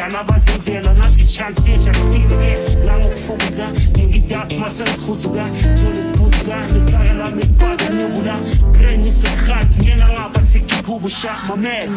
[0.00, 5.44] abadala abazenzela nathi chance ejaktini nangokufukuza ngengidasi masengihuzuka
[5.76, 8.36] thola ukuphuzuka nesaka lami ekubala nyungula
[8.72, 11.92] brenisehati ngena ngapha sikhipha ubusha mamela.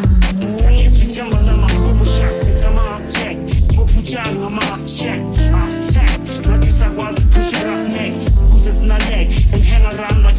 [0.72, 3.36] Ngezwa ithemba lamahumusha siphetha ama-check
[3.66, 5.20] siboputshani ngama-check
[5.64, 6.20] attack.
[6.48, 8.72] Nathi sakwazi ukuphishela kunek sikuze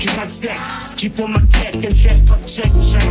[0.06, 2.72] i-hardsack sikhiphe ama-tech and check for check.
[2.82, 3.06] Check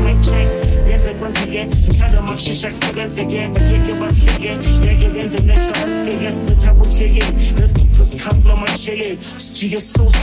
[9.74, 10.13] your school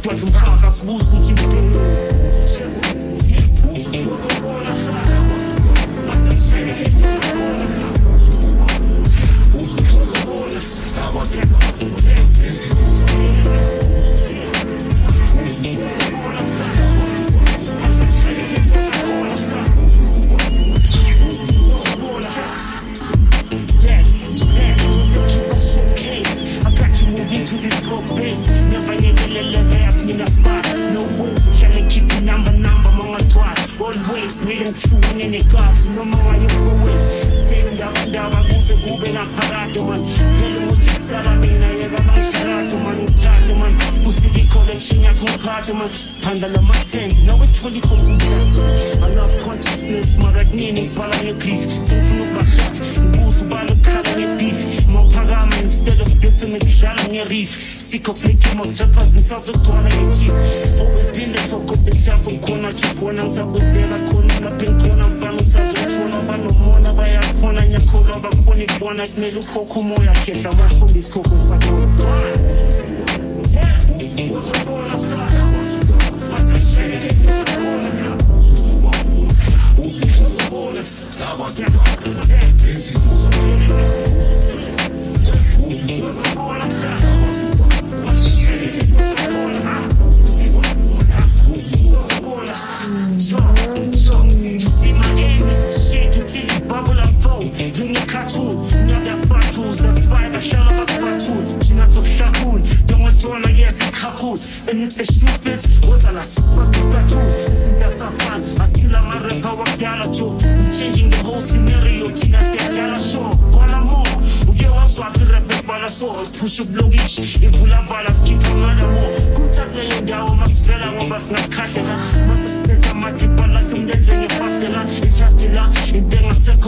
[69.52, 71.61] desfoco, mão na queixa, mas com desfoco.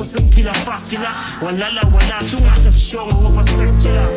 [0.05, 1.11] sempila fastila.
[1.41, 4.09] Walala wala tu hata show of a secular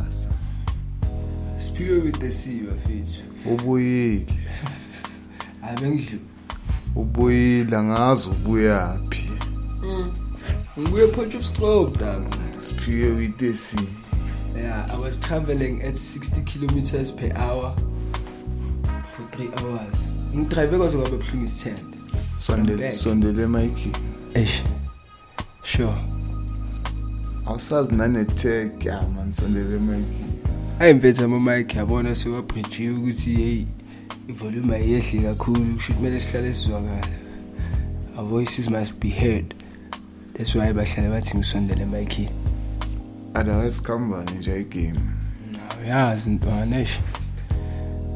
[0.00, 0.28] ngasa
[1.58, 4.26] siphiwe with the sea bafethu ubuyile.
[5.60, 6.18] Hayi bengidlu.
[6.96, 9.30] Ubuyile angazi ubuyaphi
[9.80, 10.12] hmm.
[10.78, 12.26] ngibuye potchefstroom dang
[12.58, 13.88] siphiwe with the sea.
[14.56, 17.74] Yeah i was traveling at 60 kilometers per hour
[19.10, 19.98] for 3 hours.
[20.36, 21.96] Ngidrive kwaze kwabe buhlungu isithende.
[22.36, 23.92] Sondele sondele Mikey
[24.34, 24.62] eish.
[25.62, 26.11] Sure
[27.52, 30.26] awusazi nanetech ya man sondele Mikey
[30.78, 33.64] hayi mfethu ama-mic yabona sewabridjiwe ukuthi hey
[34.28, 37.06] ivolume ayehli kakhulu kusho ukuthi kumele sihlale sizwakala
[38.16, 39.54] our voices must be heard.
[40.34, 42.30] That's why bahlale bathi ngisondele emayikhini
[43.34, 45.00] otherwise kambani nje igame
[45.88, 47.00] yazi ntwana eish.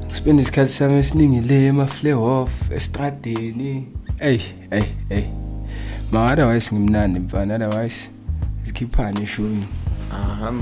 [0.07, 3.87] Ngispenda isikhathi sami esiningi le ema-flare off estradeni.
[4.21, 4.41] Eyi
[4.71, 5.27] eyi eyi
[6.13, 8.16] ma otherwise ngimnandi mfana otherwise.
[8.67, 9.67] Zikhiphani eshowini
[10.13, 10.53] a 100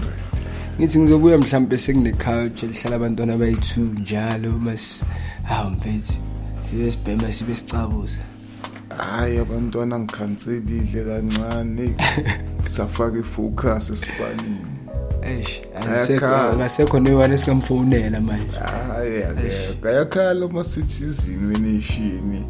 [0.79, 5.05] ngithi ngizobuya mhlawumbe sekune-culture lihlala abantwana abayi-two njalo mas
[5.43, 6.19] hawu mfethi
[6.71, 8.19] sibe sibhema sibe sicabuza.
[8.99, 11.95] Hayi abantwana ngikhanselile kancane.
[12.61, 14.67] Ngisafaka ifocus esipanini.
[15.23, 16.51] Eish Ayakhala.
[16.51, 18.59] angasekho newane esingamfonela manje.
[18.59, 22.45] Hayi akekho ayakhala ama-citizen wenation.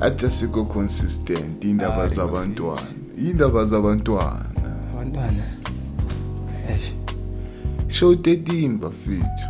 [0.00, 2.82] Athi sikho consistent indaba Hayi, zabantwana
[3.18, 4.47] indaba zabantwana.
[5.08, 5.44] bantwana
[6.70, 6.92] eish.
[7.88, 9.46] Show 13 bafethu.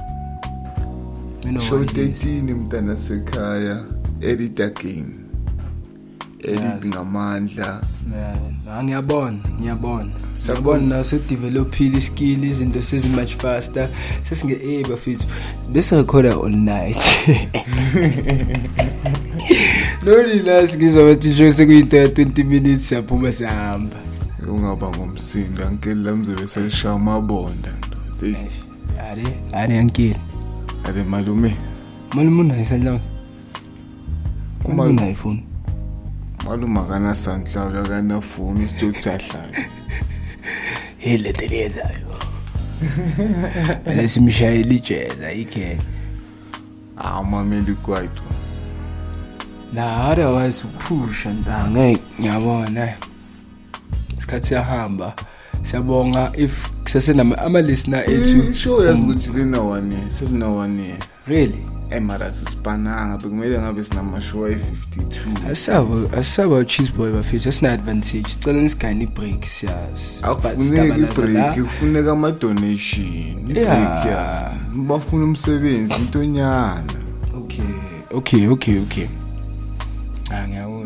[1.44, 3.84] Mina show 13 mntana sekhaya
[4.20, 5.14] edit again
[6.44, 7.82] edit ngamandla.
[8.12, 10.10] Yeah ngiyabona ngiyabona.
[10.40, 13.88] Ngiyabona naso developile iskill izinto sezi much faster.
[14.22, 15.26] Sesinge A bafethu
[15.72, 17.02] bese ngikhola all night.
[20.02, 23.96] Lori last ngizwa bathi nje sekuyi 20 minutes yaphuma sihamba.
[24.48, 28.26] Ungaba ngomsindo ankeli lamzobe selishaya amabonda ndoda.
[28.26, 28.36] Eyi,
[29.10, 30.16] ari ari yankile
[30.84, 31.56] ale malume.
[32.14, 32.90] Malume unayo isandla
[34.64, 35.44] Umalume- malume unayo ifoni
[36.46, 39.58] malume akanasunflower akanafoni isitoti siyahlala.
[41.04, 42.08] Iletelezayo
[43.86, 45.82] lesimshayela ijeza ikhena
[46.96, 48.22] amameli kwaito
[49.74, 52.94] la otherwise uphusha ntange ngiyabona
[54.28, 55.14] isikhathi siyahamba.
[55.62, 58.38] Siyabonga if kusesenama ama-listener ethu.
[58.38, 59.04] Eh, Ishow yazi mm.
[59.04, 61.58] ukuthi linawane selinawane really?
[61.90, 68.28] Eh, Emara sisipananga bekumele ngabe sinamashow ayi-52 asisabo asisabo cheese boy bafethu asina-advantage.
[68.28, 69.44] Sicela nisigane i-break
[70.22, 73.50] akufuneki ibreak kufuneka ama-donation.
[73.50, 74.54] Ibreak ya.
[74.74, 76.82] Bafuna umsebenzi intonyana
[77.34, 77.64] okay
[78.10, 79.06] okay okay okay.
[80.30, 80.77] Ah Show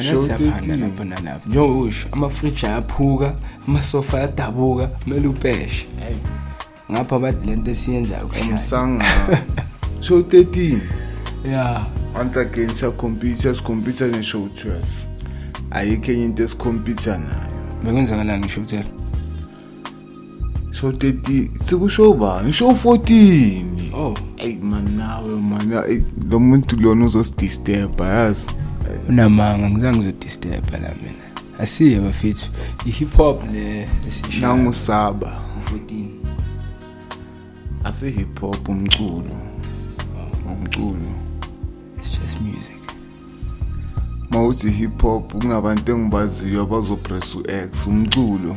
[0.00, 0.80] siyaphanda 13.
[0.80, 3.34] lapho nalapho njengokusho amafriji ayaphuka
[3.68, 5.86] amasofa ayadabuka kumele upeshe
[6.92, 9.04] ngapha bathi lento esiyenzayo kushaya umsanga
[10.00, 10.78] show 13
[11.52, 11.86] ya.
[12.20, 14.80] Once again siyakhompyutha sikhompyutha ne-show 12
[15.70, 17.48] ayikho enye into esikhompyutha nayo.
[17.84, 18.84] Bekwenzakalani ngisho ukuthela
[20.70, 22.52] show 30 sikushow bani?
[22.52, 23.64] Show 14
[23.94, 24.14] oh.
[24.36, 28.46] Eyi mani nawe mani eyi, lo muntu lona uzosidisturba yazi?
[29.08, 31.28] Unamanga ngizange ngizodisturba la mina.
[31.58, 32.50] Asiye bafethu
[32.86, 33.88] i-hip hop le
[34.40, 35.40] nangusaba.
[35.72, 36.06] 14
[37.84, 39.36] asi-hip hop umculo
[40.46, 40.96] umculo.
[41.98, 42.78] It's just music.
[44.30, 48.56] Ma uthi hip hop kunabantu engibaziyo abazopress u-x umculo.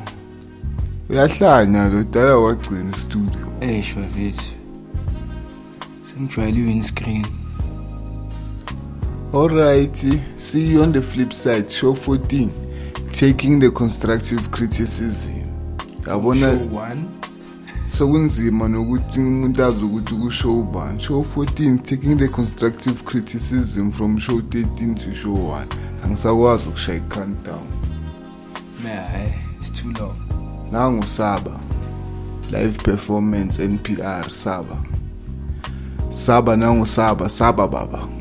[1.10, 3.48] Uyahlanya lo dala wagcina istudio.
[3.62, 4.52] Eish bafethu
[6.02, 7.26] sengijwayele i-windscreen
[9.34, 9.96] alright
[10.36, 12.52] see you on the flip side show 14
[13.12, 15.44] taking the constructive criticism.
[16.02, 16.58] Yabona?
[16.58, 17.08] Show one.
[17.88, 24.40] Sokunzima nokuthi umuntu azi ukuthi kushow ubani show 14 taking the constructive criticism from show
[24.40, 25.66] 13 to show 1
[26.04, 27.68] angisakwazi ukushaya i-countdown.
[28.84, 30.16] Man it's too long.
[30.72, 31.60] Nangusaba
[32.52, 34.78] live performance npr saba.
[36.10, 38.21] Saba nangusaba saba baba.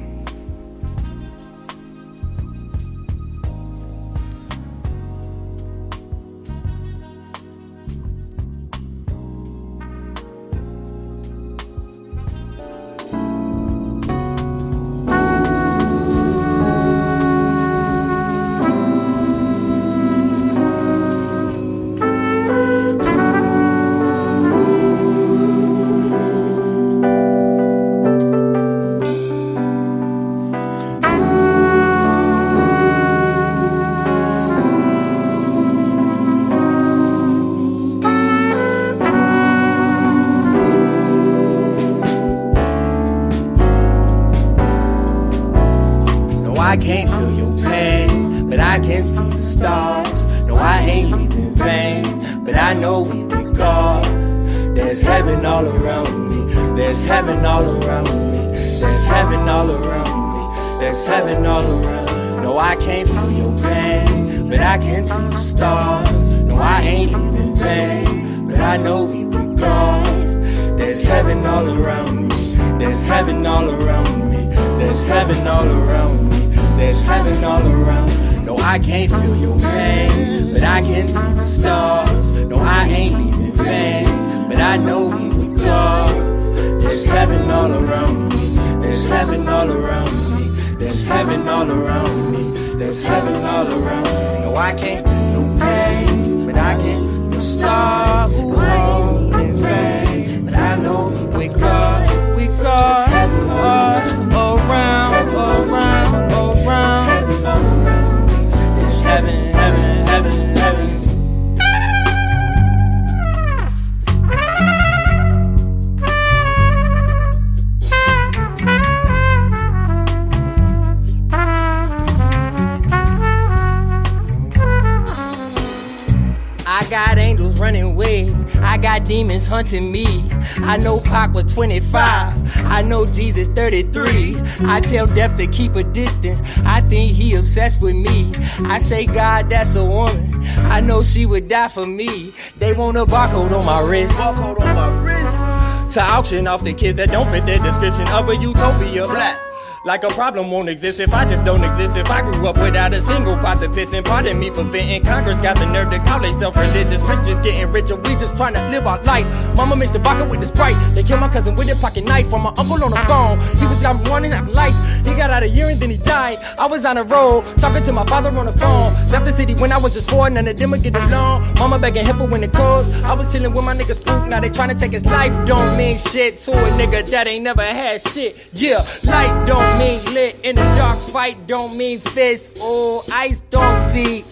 [134.63, 136.41] I tell death to keep a distance.
[136.65, 138.33] I think he obsessed with me.
[138.67, 140.31] I say, God, that's a woman.
[140.71, 142.33] I know she would die for me.
[142.59, 144.13] They want a barcode on my wrist.
[144.13, 145.95] Barcode on my wrist.
[145.95, 149.07] To auction off the kids that don't fit their description of a utopia.
[149.07, 149.50] Black.
[149.83, 151.97] Like a problem won't exist if I just don't exist.
[151.97, 155.03] If I grew up without a single pot to piss and pardon me for venting.
[155.05, 157.03] Congress got the nerve to call themselves religious.
[157.03, 157.97] Christians getting richer.
[157.97, 159.27] We just trying to live our life.
[159.57, 160.77] Mama mixed the vodka with the sprite.
[160.95, 163.41] They killed my cousin with a pocket knife from my uncle on the phone.
[163.57, 164.75] He was out running out of life.
[165.07, 166.41] He got out of and then he died.
[166.59, 168.93] I was on the road talking to my father on the phone.
[169.09, 170.29] Left the city when I was just four.
[170.29, 171.55] None of them would get along.
[171.55, 172.91] Mama begging help when it calls.
[173.03, 174.27] I was chilling with my niggas spook.
[174.27, 175.33] Now they trying to take his life.
[175.47, 178.37] Don't mean shit to a nigga that ain't never had shit.
[178.53, 181.47] Yeah, light don't mean lit in a dark fight.
[181.47, 182.53] Don't mean fist.
[182.61, 184.25] Oh, ice don't see.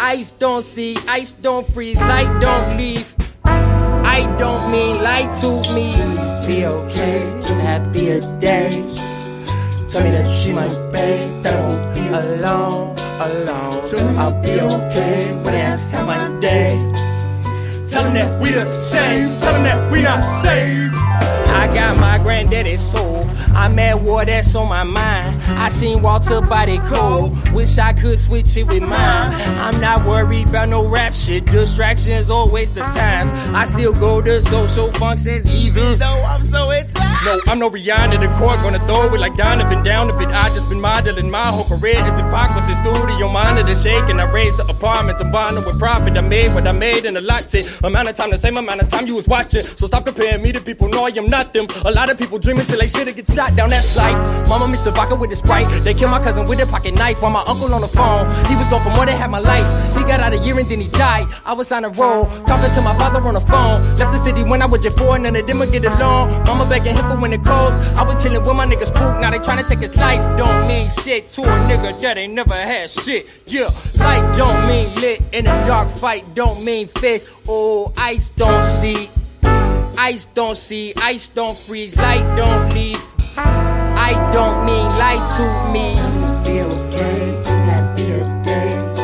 [0.00, 0.96] Ice don't see.
[1.08, 2.00] Ice don't freeze.
[2.00, 3.14] Light don't leave.
[3.44, 5.94] I don't mean lie to me.
[6.46, 7.40] Be okay
[7.70, 8.98] happier days.
[9.90, 14.18] Tell me that she might babe, that I won't be alone, alone.
[14.18, 16.74] I'll be okay when I how my day.
[17.86, 20.94] Tell him that we the same, tell him that we not saved.
[21.62, 23.19] I got my granddaddy's soul.
[23.52, 25.42] I'm at war, that's on my mind.
[25.58, 27.36] I seen Walter body cold.
[27.52, 29.34] Wish I could switch it with mine.
[29.58, 31.44] I'm not worried about no rap shit.
[31.46, 33.30] Distractions or waste of times.
[33.54, 35.98] I still go to social functions, even mm.
[35.98, 38.20] though I'm so into No, I'm no Rihanna.
[38.20, 40.28] The court gonna throw it like Donovan down a bit.
[40.28, 42.74] I just been modeling my whole career as hypocrisy.
[42.74, 44.20] Studio monitor shaking.
[44.20, 45.20] I raised the apartments.
[45.20, 46.16] I'm bonding with profit.
[46.16, 47.40] I made what I made in a lot
[47.84, 49.64] amount of time, the same amount of time you was watching.
[49.64, 50.88] So stop comparing me to people.
[50.88, 51.66] No, I am not them.
[51.84, 53.70] A lot of people dreaming till they shit get shot down.
[53.70, 54.48] That's life.
[54.48, 55.66] Mama mixed the vodka with the sprite.
[55.84, 57.22] They killed my cousin with a pocket knife.
[57.22, 59.66] While my uncle on the phone, he was gone for more than half my life.
[59.96, 61.26] He got out a year and then he died.
[61.44, 63.80] I was on a roll, talking to my father on the phone.
[63.98, 66.30] Left the city when I was just four, none of them would get along.
[66.44, 67.72] Mama begging him for when it cold.
[67.96, 69.18] I was chilling with my niggas spook.
[69.20, 70.20] Now they trying to take his life.
[70.36, 73.26] Don't mean shit to a nigga that ain't never had shit.
[73.46, 76.34] Yeah, light don't mean lit in a dark fight.
[76.34, 77.26] Don't mean fist.
[77.48, 79.08] Oh, ice don't see.
[79.98, 83.19] Ice don't see, ice don't freeze, light don't leave.
[83.36, 85.94] I don't mean lie to me.
[86.44, 88.98] Be okay to happier days.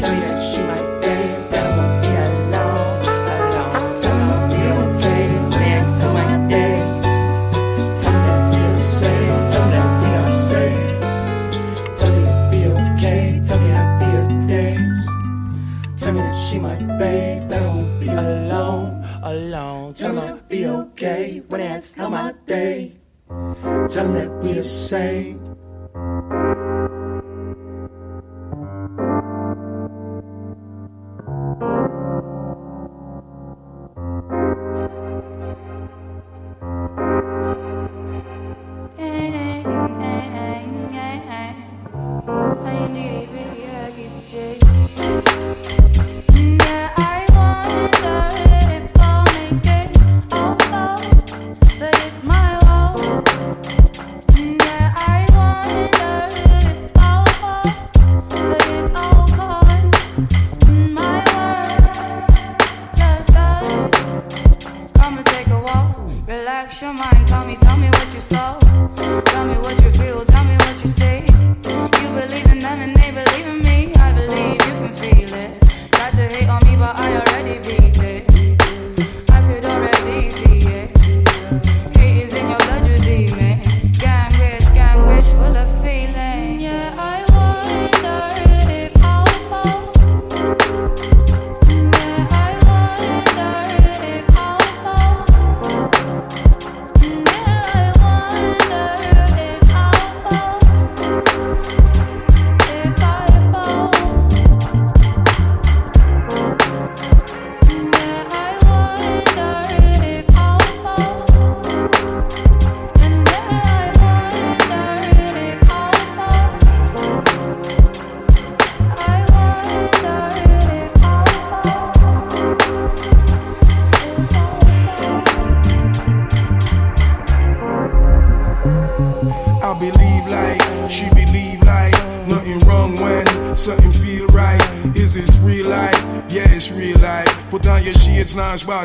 [0.00, 3.00] Tell me that she my babe, I won't be alone,
[3.34, 3.84] alone.
[4.00, 4.60] Tell me I'll be
[5.04, 5.24] okay
[5.60, 6.76] next to my day.
[8.00, 11.00] Tell me that we the same, tell me that we not safe.
[11.98, 15.00] Tell me to be okay, tell me happier days.
[16.00, 19.94] Tell me that she my babe, I won't be alone, alone.
[19.94, 22.92] Tell me I'll be okay when they ask how my day.
[23.88, 25.40] Tell that we the same.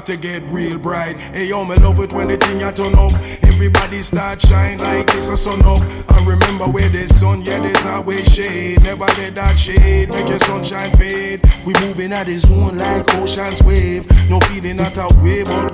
[0.02, 1.16] About to get real bright.
[1.18, 3.14] Hey yo, me love it when the thing you turn up.
[3.44, 5.82] Everybody start shine like it's a sun up.
[6.16, 8.82] And remember where there's sun, yeah, there's always shade.
[8.84, 11.42] Never let that shade make your sunshine fade.
[11.66, 14.08] We moving at this zone like ocean's wave.
[14.30, 15.71] No feeling not a way, but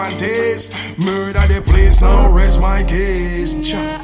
[0.00, 0.72] one taste.
[0.98, 3.54] Murder the place, now rest my case.
[3.54, 3.99] Yeah,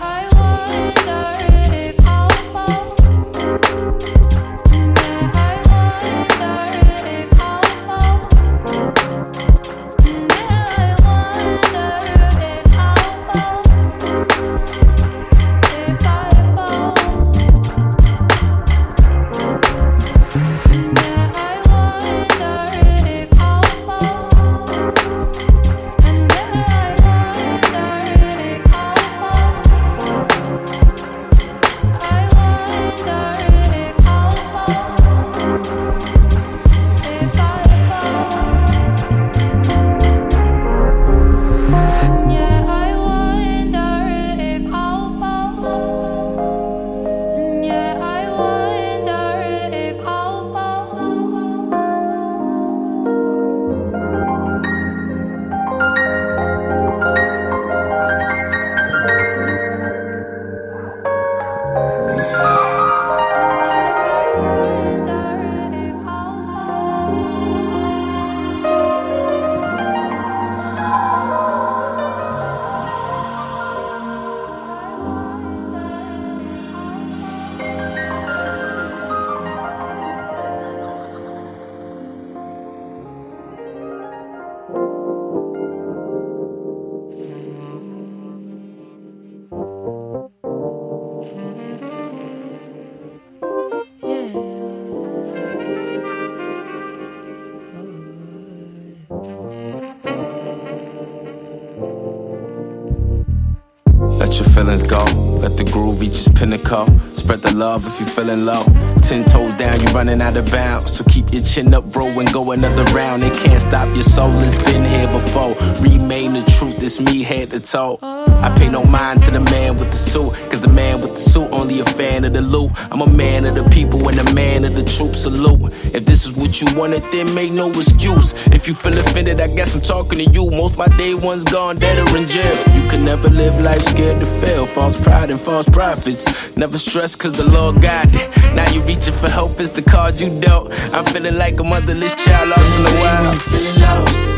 [106.36, 106.86] pinnacle.
[107.16, 108.62] Spread the love if you're feeling low.
[109.02, 110.96] Ten toes down, you're running out of bounds.
[110.96, 113.22] So keep your chin up, bro, and go another round.
[113.22, 115.54] It can't stop your soul, it's been here before.
[115.80, 117.98] Remain the truth, it's me head to toe.
[118.42, 121.20] I pay no mind to the man with the suit, cause the man with the
[121.20, 122.70] suit only a fan of the loot.
[122.90, 125.72] I'm a man of the people and a man of the troops salute.
[125.94, 128.32] If this is what you wanted, then make no excuse.
[128.48, 130.50] If you feel offended, I guess I'm talking to you.
[130.50, 132.56] Most my day ones gone dead or in jail.
[132.74, 134.66] You can never live life scared to fail.
[134.66, 136.56] False pride and false prophets.
[136.56, 138.54] Never stress cause the Lord got it.
[138.54, 140.72] Now you reaching for help, it's the card you dealt.
[140.92, 143.26] I'm feeling like a motherless child lost in the wild.
[143.26, 144.35] When you feeling lost,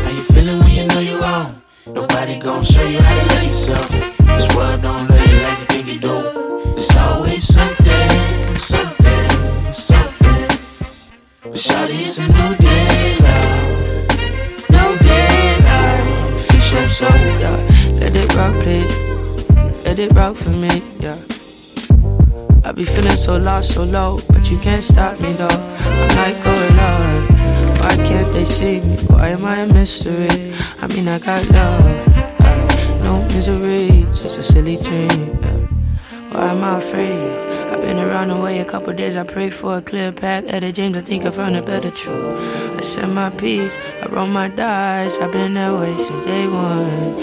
[2.09, 3.89] Nobody gon' show you how to love yourself.
[3.91, 6.73] This world don't love you like you think it do.
[6.75, 9.29] It's always something, something,
[9.71, 10.47] something.
[11.43, 14.09] But shawty, it's a new day, love.
[14.09, 16.33] Uh, new day, love.
[16.33, 16.37] Uh.
[16.49, 17.99] Fish your soul, yeah.
[17.99, 19.85] Let it rock, please.
[19.85, 21.17] Let it rock for me, yeah.
[22.65, 25.47] I be feeling so lost, so low, but you can't stop me though.
[25.47, 27.38] I'm like, oh Lord,
[27.89, 28.95] why can't they see me?
[29.07, 30.53] Why am I a mystery?
[30.81, 31.85] I mean, I got love,
[32.39, 35.39] uh, no misery, just a silly dream.
[35.43, 35.65] Uh,
[36.31, 37.49] why am I afraid?
[37.71, 39.17] I've been around the way a couple days.
[39.17, 40.43] I pray for a clear path.
[40.47, 42.77] Eddie James, I think I found a better truth.
[42.77, 45.17] I said my piece, I roll my dice.
[45.17, 47.15] I've been that way since day one.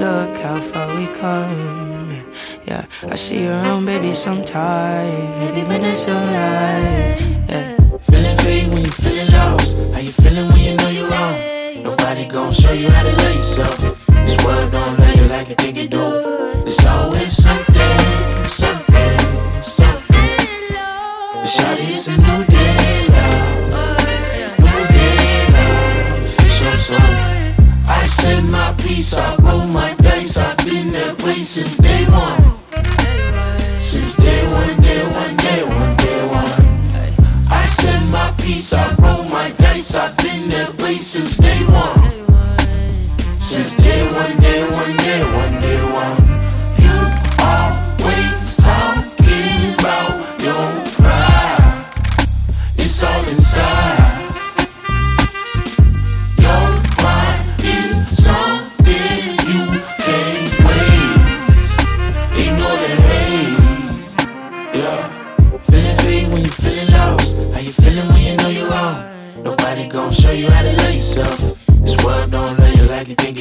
[0.00, 2.24] Look how far we come.
[2.66, 5.38] Yeah, I see you around, baby, sometime.
[5.38, 7.20] Maybe when it's alright.
[7.48, 7.77] Yeah.
[8.10, 9.76] Feeling fake when you feeling lost.
[9.92, 11.82] How you feeling when you know you're wrong?
[11.82, 14.06] Nobody gon' show you how to love yourself.
[14.08, 16.04] This world don't love you like you think it do.
[16.66, 17.98] It's always something,
[18.46, 19.18] something,
[19.62, 20.36] something.
[21.34, 24.58] But shawty, it's a new day, love.
[24.58, 26.28] New day, love.
[26.28, 26.98] Fish soul.
[27.86, 30.36] I said my piece, I roll my dice.
[30.36, 32.37] I've been that way since day one.
[72.98, 73.37] bag and think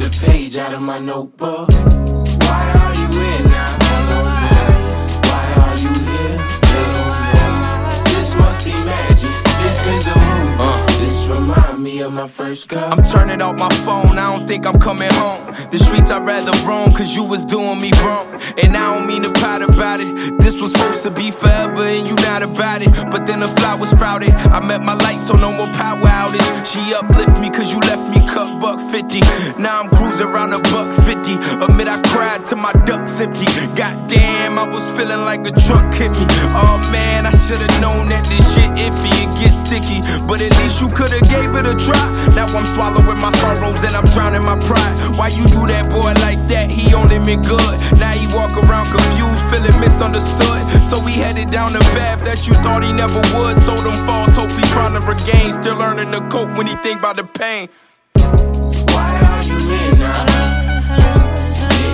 [0.00, 1.68] the page out of my notebook.
[1.68, 3.70] Why are you here now?
[4.08, 4.24] Know.
[5.28, 6.36] Why are you here?
[6.72, 7.20] Know.
[8.08, 9.34] This must be magic.
[9.60, 10.56] This is a movie.
[10.56, 10.79] This
[11.30, 12.90] remind me of my first car.
[12.90, 15.54] I'm turning off my phone, I don't think I'm coming home.
[15.70, 18.26] The streets I'd rather roam, cause you was doing me wrong.
[18.62, 20.40] And I don't mean to pout about it.
[20.40, 22.90] This was supposed to be forever, and you not about it.
[23.10, 24.34] But then the flower sprouted.
[24.34, 26.66] I met my light, so no more power outage.
[26.66, 29.20] She uplift me, cause you left me cut buck 50.
[29.60, 31.34] Now I'm cruising around a buck 50.
[31.62, 33.46] Admit I cried till my ducks empty.
[33.76, 36.26] Goddamn, I was feeling like a truck hit me.
[36.58, 40.00] Oh man, I should've known that this shit iffy and get sticky.
[40.26, 42.06] But at least you could've gave it a try.
[42.34, 44.94] Now I'm swallowing my sorrows and I'm drowning my pride.
[45.18, 46.70] Why you do that boy like that?
[46.70, 47.74] He only meant good.
[47.98, 50.60] Now he walk around confused, feeling misunderstood.
[50.84, 53.56] So he headed down the path that you thought he never would.
[53.66, 55.52] So them false hope he trying to regain.
[55.60, 57.68] Still learning to cope when he think about the pain.
[58.94, 60.24] Why are you here now?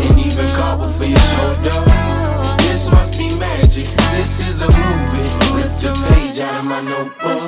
[0.03, 2.59] Didn't even call before you showed up.
[2.59, 3.87] This must be magic.
[4.17, 5.29] This is a movie.
[5.57, 7.41] Rip the page out of my notebook.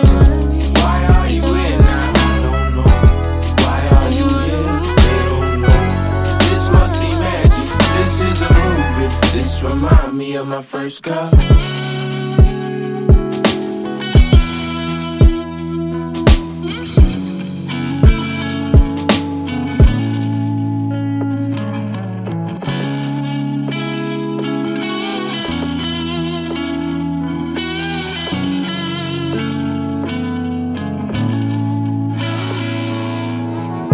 [0.82, 1.17] Why
[9.38, 11.31] This remind me of my first car.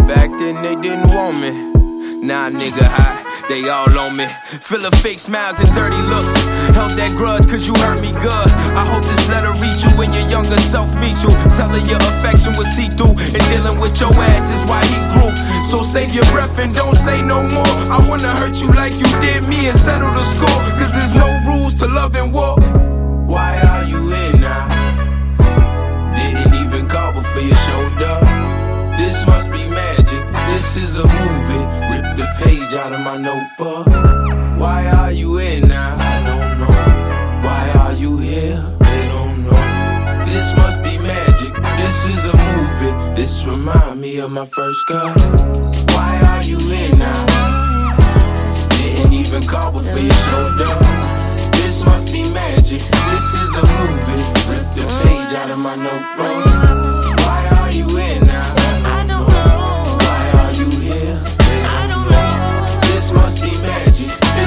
[0.07, 1.51] Back then they didn't want me.
[2.25, 4.27] Nah, nigga, high, they all on me.
[4.61, 6.33] Full of fake smiles and dirty looks.
[6.73, 8.49] Held that grudge cause you hurt me good.
[8.73, 11.29] I hope this letter reach you when your younger self meet you.
[11.53, 13.17] Telling your affection was see through.
[13.17, 15.31] And dealing with your ass is why he grew.
[15.69, 17.75] So save your breath and don't say no more.
[17.93, 20.61] I wanna hurt you like you did me and settle the score.
[20.79, 22.57] Cause there's no rules to love and war.
[23.25, 24.65] Why are you here now?
[26.15, 28.23] Didn't even call before you showed up.
[28.97, 30.23] This must be magic.
[30.49, 31.84] This is a movie.
[32.15, 33.87] Rip the page out of my notebook.
[34.57, 35.95] Why are you here now?
[35.97, 37.45] I don't know.
[37.45, 38.61] Why are you here?
[38.79, 40.25] They don't know.
[40.25, 41.53] This must be magic.
[41.53, 43.15] This is a movie.
[43.15, 45.13] This remind me of my first car.
[45.95, 47.25] Why are you here now?
[48.69, 51.51] Didn't even call before you showed up.
[51.51, 52.79] This must be magic.
[52.79, 54.23] This is a movie.
[54.51, 56.84] Rip the page out of my notebook.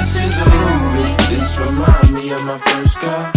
[0.09, 1.15] This is a movie.
[1.29, 3.31] This remind me of my first car.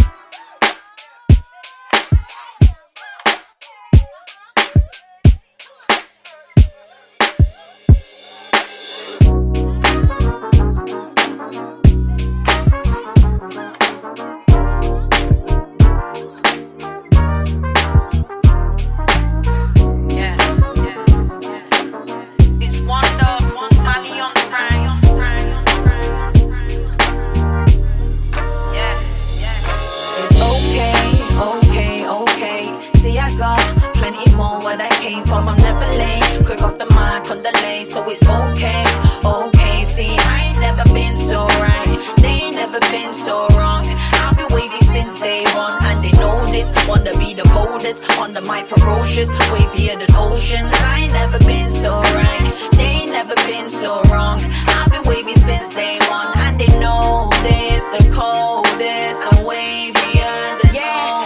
[48.00, 52.70] The on the mic ferocious, wavier than ocean I ain't never been so right.
[52.76, 54.40] They ain't never been so wrong.
[54.66, 57.82] I've been wavy since day one, and they know this.
[57.94, 61.21] The coldest, I'm wavier than Yeah,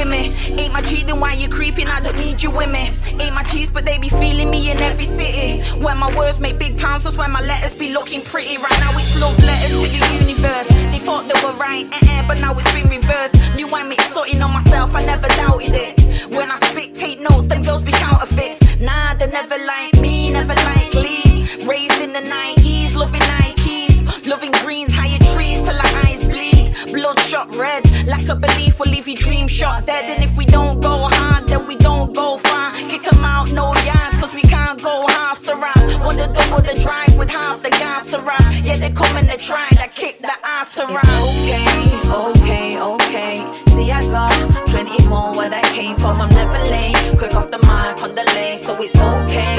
[0.00, 0.32] with me.
[0.58, 1.86] Ain't my G, then why you creeping?
[1.86, 2.96] I don't need you with me.
[3.20, 5.60] Ain't my G's, but they be feeling me in every city.
[5.78, 8.56] When my words make big pounds, that's when my letters be looking pretty.
[8.56, 10.68] Right now it's love letters to the universe.
[10.92, 13.34] They thought they were right, eh, eh, but now it's been reversed.
[13.56, 16.34] Knew I made something on myself, I never doubted it.
[16.34, 18.80] When I spit, take notes, them girls be counterfeits.
[18.80, 20.29] Nah, they never like me,
[28.10, 30.04] lack of belief will leave your dream shot dead.
[30.10, 32.72] And if we don't go hard, then we don't go far.
[32.90, 35.10] Kick 'em out, no yard, cause we can't go
[36.00, 38.54] able to double the drive with half the gas around.
[38.64, 41.00] Yeah, they come and they try to kick the ass around.
[41.04, 43.34] It's okay, okay, okay.
[43.68, 44.32] See, I got
[44.66, 46.20] plenty more where that came from.
[46.20, 46.96] I'm never late.
[47.18, 49.56] Quick off the mic on the lane, so it's okay,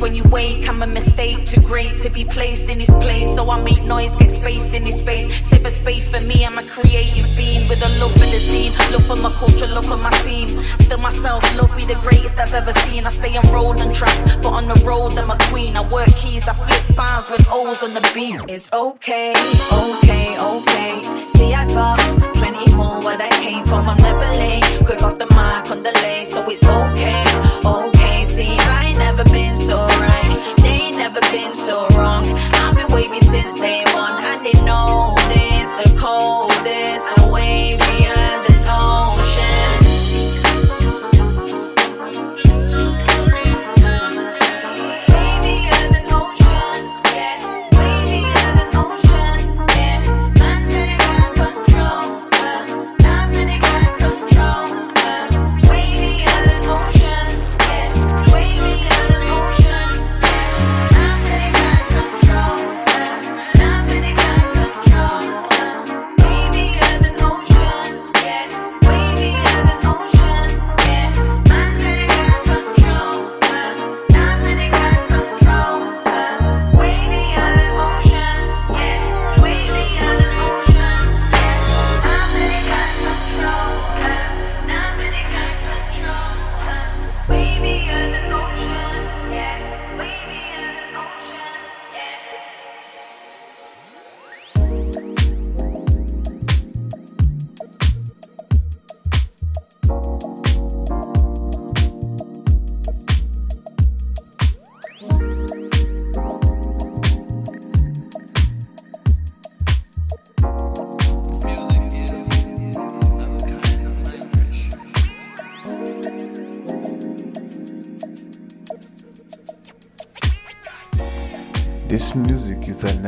[0.00, 0.68] when you wake.
[0.68, 3.34] I'm a mistake, too great to be placed in this place.
[3.34, 5.28] So I make noise, get spaced in this space.
[5.48, 8.72] Save a space for me, I'm a creative being with a love for the scene.
[8.92, 10.48] Love for my culture, love for my team.
[10.80, 13.06] Still myself, love be the greatest I've ever seen.
[13.06, 15.76] I stay on road and track, but on the road I'm a queen.
[15.76, 18.40] I work keys, I flip bars with O's on the beat.
[18.48, 19.32] It's okay,
[19.72, 21.26] okay, okay.
[21.26, 21.98] See, I got
[22.34, 23.88] plenty more where that came from.
[23.88, 24.64] I'm never late.
[24.86, 27.24] Quick off the mic on the lane, so it's okay,
[27.64, 27.77] okay.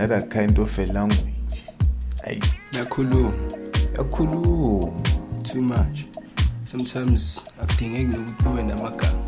[0.00, 1.62] Another kind of a language
[2.26, 3.34] ayi yakhuluma.
[3.96, 5.44] Yakhuluma.
[5.44, 6.04] Too much.
[6.66, 9.18] Sometimes akudingeki nokuthi ube namagama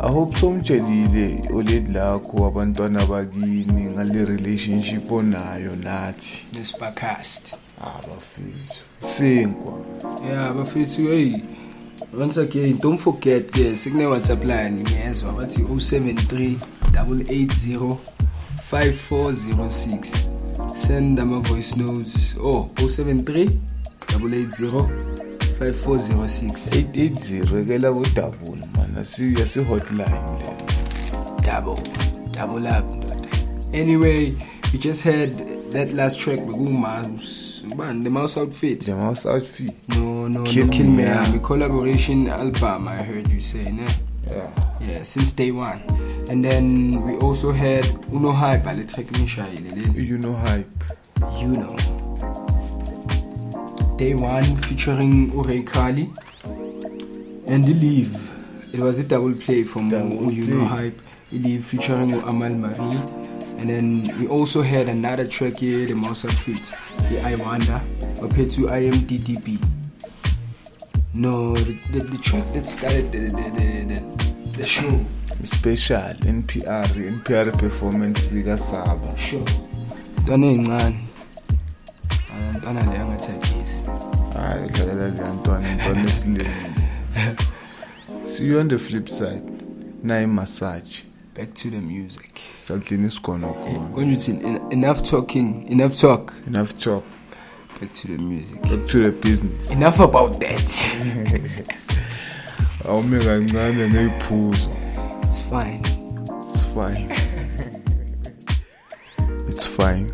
[0.00, 6.46] i hope somtshelile oledi lakho abantwana bakini ngale relationship onayo nathi.
[6.52, 9.78] Nesibacast abafethu sinkwa
[10.32, 11.34] ya bafethu hey.
[12.18, 16.56] Once again don't forget ke sekune-whatsapp line ngezwa bathi 073
[16.92, 17.96] 880
[18.72, 20.28] 5406
[20.74, 22.34] send ama-voice notes.
[22.40, 23.46] Oh 073
[24.14, 24.88] 880
[25.58, 29.00] 5406 880 ekela bodabula mana
[29.38, 30.08] yasi-hotline
[30.40, 30.52] le
[31.44, 31.82] double
[32.32, 32.84] double up.
[33.74, 34.32] Anyway
[34.72, 35.36] we just had
[35.72, 38.80] that last track bekumouse ubani the mouse outfit.
[38.80, 39.74] The mouse outfit.
[39.88, 43.84] No no Kill no kill Me me a collaboration album i heard you say ne
[43.84, 43.92] eh?
[44.30, 44.50] yeah.
[44.80, 45.78] Yeah since day one
[46.30, 50.70] and then we also had uno hype ale track ngishayile le you know hype
[51.40, 51.76] you know
[53.96, 56.10] day one featuring Uray Kali
[57.48, 58.16] and Leave.
[58.72, 60.64] It was a double play from Double You Know.
[60.64, 60.96] Hype,
[61.30, 62.98] Leave featuring Amal Marie.
[63.58, 66.72] And then we also had another track here, the Mouse Outfit,
[67.10, 67.80] the I Wonder,
[68.18, 69.62] compared to IMDDB.
[71.14, 75.04] No, the, the, the track that started the, the, the, the, the show.
[75.46, 79.44] Special npr npr performance likasaba sure.
[80.22, 80.96] Ntwana ey'ncane
[82.34, 83.76] Ah, ntwana leyo angathagisi
[84.34, 86.50] hayi dlalela leya ntwana ntwana esileni.
[88.24, 89.42] See you on the flip side.
[90.04, 91.02] Nayi massage.
[91.34, 92.40] Back to the music.
[92.66, 94.58] Sadlini isigonogona konje uthini?
[94.70, 96.32] Enough talking enough talk.
[96.46, 97.04] Enough talk.
[97.80, 98.62] Back to the music.
[98.62, 99.70] Back to the business.
[99.70, 100.68] Enough about that.
[102.88, 104.68] Awume kancane neyiphuzo
[105.32, 105.80] it's fine
[106.44, 107.10] it's fine
[109.48, 110.04] it's fine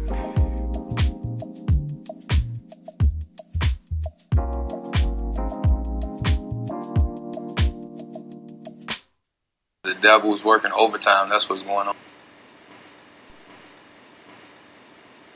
[9.83, 11.29] The devil's working overtime.
[11.31, 11.97] That's what's going on.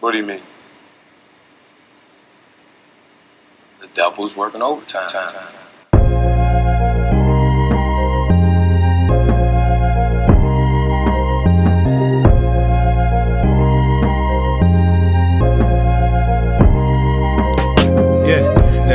[0.01, 0.43] What do you mean?
[3.81, 5.09] The devil's working overtime.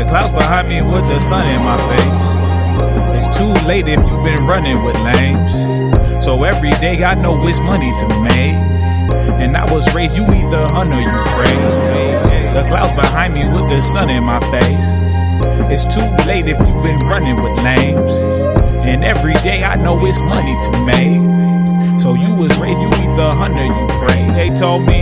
[0.07, 2.23] Clouds behind me with the sun in my face.
[3.17, 5.51] It's too late if you've been running with lames.
[6.23, 8.55] So every day I know it's money to make.
[9.39, 11.57] And I was raised, you either hunt or you pray.
[12.53, 14.87] The clouds behind me with the sun in my face.
[15.69, 18.11] It's too late if you've been running with lames.
[18.85, 22.01] And every day I know it's money to make.
[22.01, 24.31] So you was raised, you either hunt or you pray.
[24.33, 25.01] They told me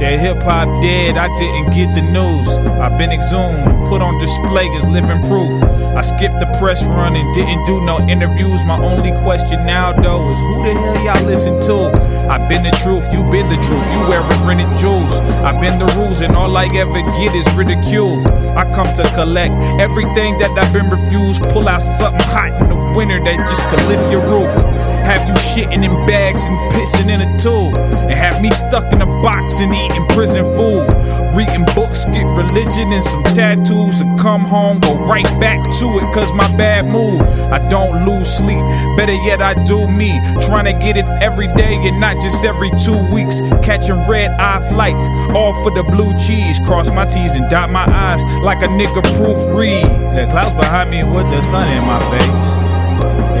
[0.00, 2.48] that hip hop dead, I didn't get the news.
[2.80, 5.52] I've been exhumed, put on display as living proof.
[5.92, 8.64] I skipped the press run and didn't do no interviews.
[8.64, 11.92] My only question now, though, is who the hell y'all listen to?
[12.32, 13.86] I've been the truth, you been the truth.
[13.92, 15.14] You wearing rented jewels.
[15.44, 18.24] I've been the rules, and all I ever get is ridicule.
[18.56, 21.42] I come to collect everything that I've been refused.
[21.52, 24.89] Pull out something hot in the winter that just could lift your roof.
[25.04, 27.74] Have you shitting in bags and pissing in a tube.
[27.76, 30.86] And have me stuck in a box and eating prison food.
[31.34, 34.00] Reading books, get religion and some tattoos.
[34.00, 37.20] And come home, go right back to it, cause my bad mood.
[37.50, 38.62] I don't lose sleep,
[38.96, 40.20] better yet, I do me.
[40.46, 43.40] Trying to get it every day and not just every two weeks.
[43.62, 46.58] Catching red eye flights, all for the blue cheese.
[46.66, 49.84] Cross my T's and dot my I's like a nigga proofread.
[50.16, 52.59] The clouds behind me with the sun in my face.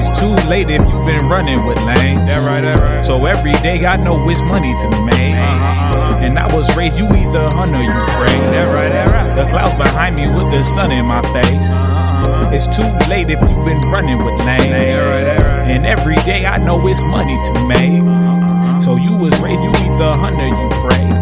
[0.00, 2.24] It's too late if you've been running with lanes.
[2.26, 3.04] That right, that right.
[3.04, 5.36] So every day I know it's money to make.
[5.36, 8.36] Uh-huh, And I was raised, you either hunt or you pray.
[8.56, 9.36] That right, that right.
[9.36, 11.72] The clouds behind me with the sun in my face.
[11.74, 12.50] Uh-huh.
[12.52, 14.72] It's too late if you've been running with lanes.
[14.72, 15.70] That right, that right.
[15.70, 18.00] And every day I know it's money to make.
[18.02, 18.80] Uh-huh.
[18.80, 21.19] So you was raised, you either hunt or you pray.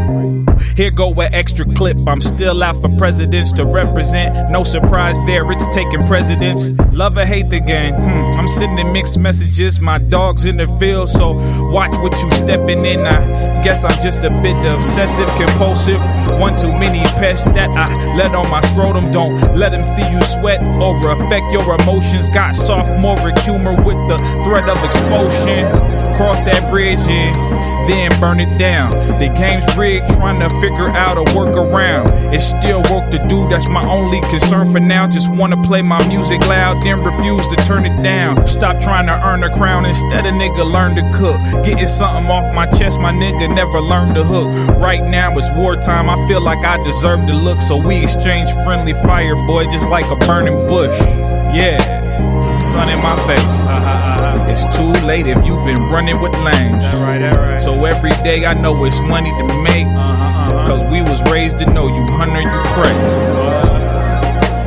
[0.78, 1.96] Here go an extra clip.
[2.06, 4.48] I'm still out for presidents to represent.
[4.52, 6.70] No surprise there, it's taking precedence.
[6.92, 7.94] Love or hate the game.
[7.94, 8.38] Hmm.
[8.38, 9.80] I'm sending mixed messages.
[9.80, 11.32] My dog's in the field, so
[11.72, 13.04] watch what you stepping in.
[13.04, 16.00] I guess I'm just a bit obsessive compulsive.
[16.38, 19.10] One too many pests that I let on my scrotum.
[19.10, 22.28] Don't let them see you sweat or affect your emotions.
[22.28, 25.66] Got sophomoric humor with the threat of expulsion.
[26.16, 27.00] Cross that bridge
[27.88, 28.90] then burn it down.
[29.18, 32.06] The game's rigged, trying to figure out a workaround.
[32.32, 35.08] It's still work to do, that's my only concern for now.
[35.08, 38.46] Just wanna play my music loud, then refuse to turn it down.
[38.46, 41.40] Stop trying to earn a crown, instead a nigga learn to cook.
[41.64, 44.48] Getting something off my chest, my nigga never learned to hook.
[44.78, 48.92] Right now it's wartime, I feel like I deserve to look, so we exchange friendly
[48.92, 50.98] fire, boy, just like a burning bush.
[51.54, 51.97] Yeah,
[52.58, 53.58] sun in my face.
[54.50, 56.84] It's too late if you've been running with lames.
[57.62, 59.86] So every day I know it's money to make.
[60.66, 62.96] Cause we was raised to know you hunt or you pray.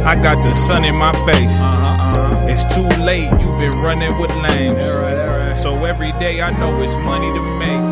[0.05, 1.59] I got the sun in my face.
[2.49, 4.83] It's too late, you've been running with lames.
[5.61, 7.85] So every day I know it's money to make.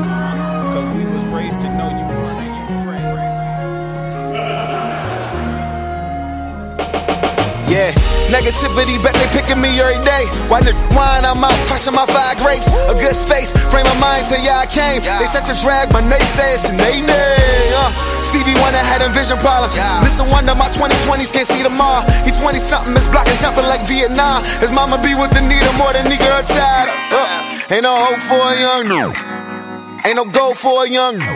[0.73, 3.03] Cause we was raised to know you hunt or you pray.
[7.71, 7.91] Yeah,
[8.29, 10.25] negativity, bet they picking me every day.
[10.47, 12.69] Why the wine, I'm out crushing my five grapes.
[12.89, 15.01] A good space, frame my mind till y'all came.
[15.19, 17.73] They set to drag, my naysayers say they nay.
[17.73, 17.91] Uh,
[18.23, 19.73] Stevie Wonder had vision problems.
[20.05, 22.05] Listen, wonder my 2020s can't see tomorrow.
[22.23, 23.07] He 20 something, is
[23.41, 24.43] jumping like Vietnam.
[24.61, 26.89] His mama be with the needle more than nigga her child.
[27.11, 29.13] Uh, ain't no hope for a young no.
[30.05, 31.33] Ain't no goal for a young no.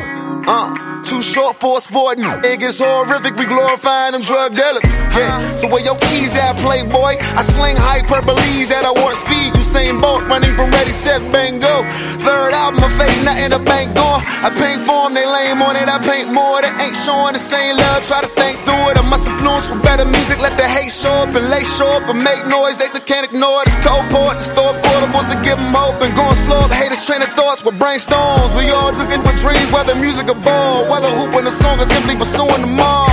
[0.47, 2.17] Uh, too short for a sport.
[2.17, 4.85] Niggas horrific, we glorifying them drug dealers.
[5.13, 7.21] Yeah, so where your keys at, playboy?
[7.37, 9.53] I sling hyperboles at a warp speed.
[9.53, 11.85] Usain Bolt running from ready, set, bang, go.
[12.25, 14.17] Third album, I fade, nothing to bank on.
[14.41, 15.87] I paint for 'em, they lame on it.
[15.87, 18.01] I paint more, they ain't showing the same love.
[18.01, 18.97] Try to think through it.
[18.97, 20.41] I must influence with better music.
[20.41, 22.77] Let the hate show up and lay show up and make noise.
[22.77, 23.67] They can't ignore it.
[23.67, 26.01] It's cold port, the store portables to give them hope.
[26.01, 28.55] And going slow up, haters train of thoughts with brainstorms.
[28.57, 30.85] We all looking for dreams, whether music or ball.
[30.91, 33.09] Whether hooping a song or simply pursuing the all.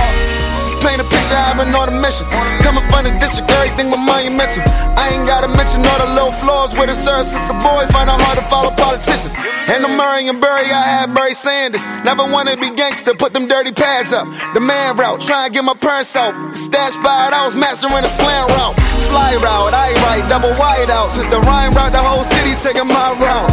[0.61, 2.29] Just paint a picture, I've been on a mission.
[2.61, 4.61] Coming from the district, everything but monumental.
[4.93, 7.83] I ain't gotta mention all the low flaws with a sir since a boy.
[7.89, 9.33] Find it hard to follow politicians.
[9.67, 11.81] And the Marion Barry, I had Barry Sanders.
[12.05, 14.29] Never wanna be gangster, put them dirty pads up.
[14.53, 16.37] The man route, try and get my parents out.
[16.53, 18.77] Stash by it, I was mastering a slam route.
[19.09, 21.09] Fly route, I write double wide out.
[21.09, 23.51] Since the rhyme route, the whole city taking my route.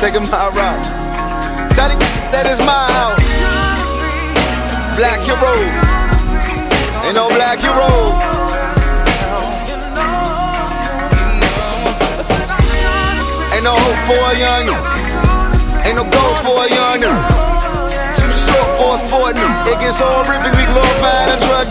[0.00, 1.00] Taking my route.
[2.32, 3.30] That is my house.
[4.96, 5.54] Black hero.
[7.04, 8.40] Ain't no black hero.
[13.60, 14.66] Ain't no hope for a young
[15.84, 17.02] Ain't no goals for a young
[18.16, 19.36] Too short for a sport
[19.68, 21.68] It gets horrific, we glorify the drug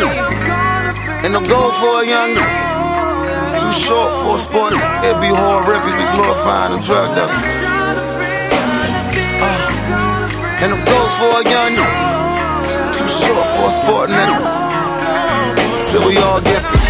[0.00, 0.08] no.
[1.20, 2.32] Ain't no goal for a young
[3.60, 7.81] Too short for a sport It be horrific, we glorify the drug dealers.
[10.62, 11.74] Uh, and them goals for a young
[12.94, 14.38] Too short for a sport, nigga.
[15.84, 16.80] So we all gifted.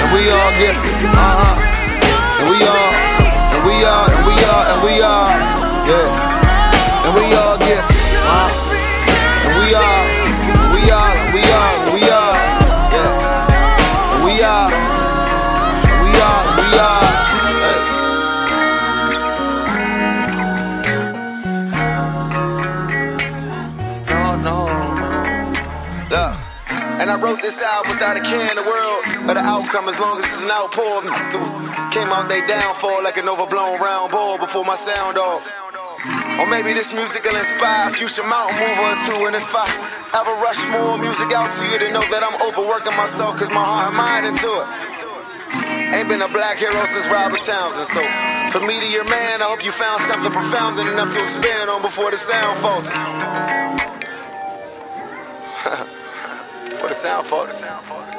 [0.00, 0.96] And we all gifted.
[1.16, 1.56] Uh-huh.
[2.40, 2.92] And we all,
[3.54, 5.30] and we all, and we all, and we all,
[5.88, 6.25] yeah.
[27.16, 30.20] I wrote this album without a care in the world, but the outcome, as long
[30.20, 31.00] as it's an outpour
[31.88, 35.48] came out they downfall like an overblown round ball before my sound off.
[36.36, 39.16] Or maybe this music will inspire future mountain mover or two.
[39.32, 39.64] And if I
[40.12, 43.64] ever rush more music out to you, to know that I'm overworking myself, cause my
[43.64, 44.68] heart and mind into it.
[45.96, 47.88] Ain't been a black hero since Robert Townsend.
[47.96, 48.04] So,
[48.52, 51.80] for me to your man, I hope you found something profound enough to expand on
[51.80, 53.00] before the sound falters.
[56.88, 58.14] before the sound folks?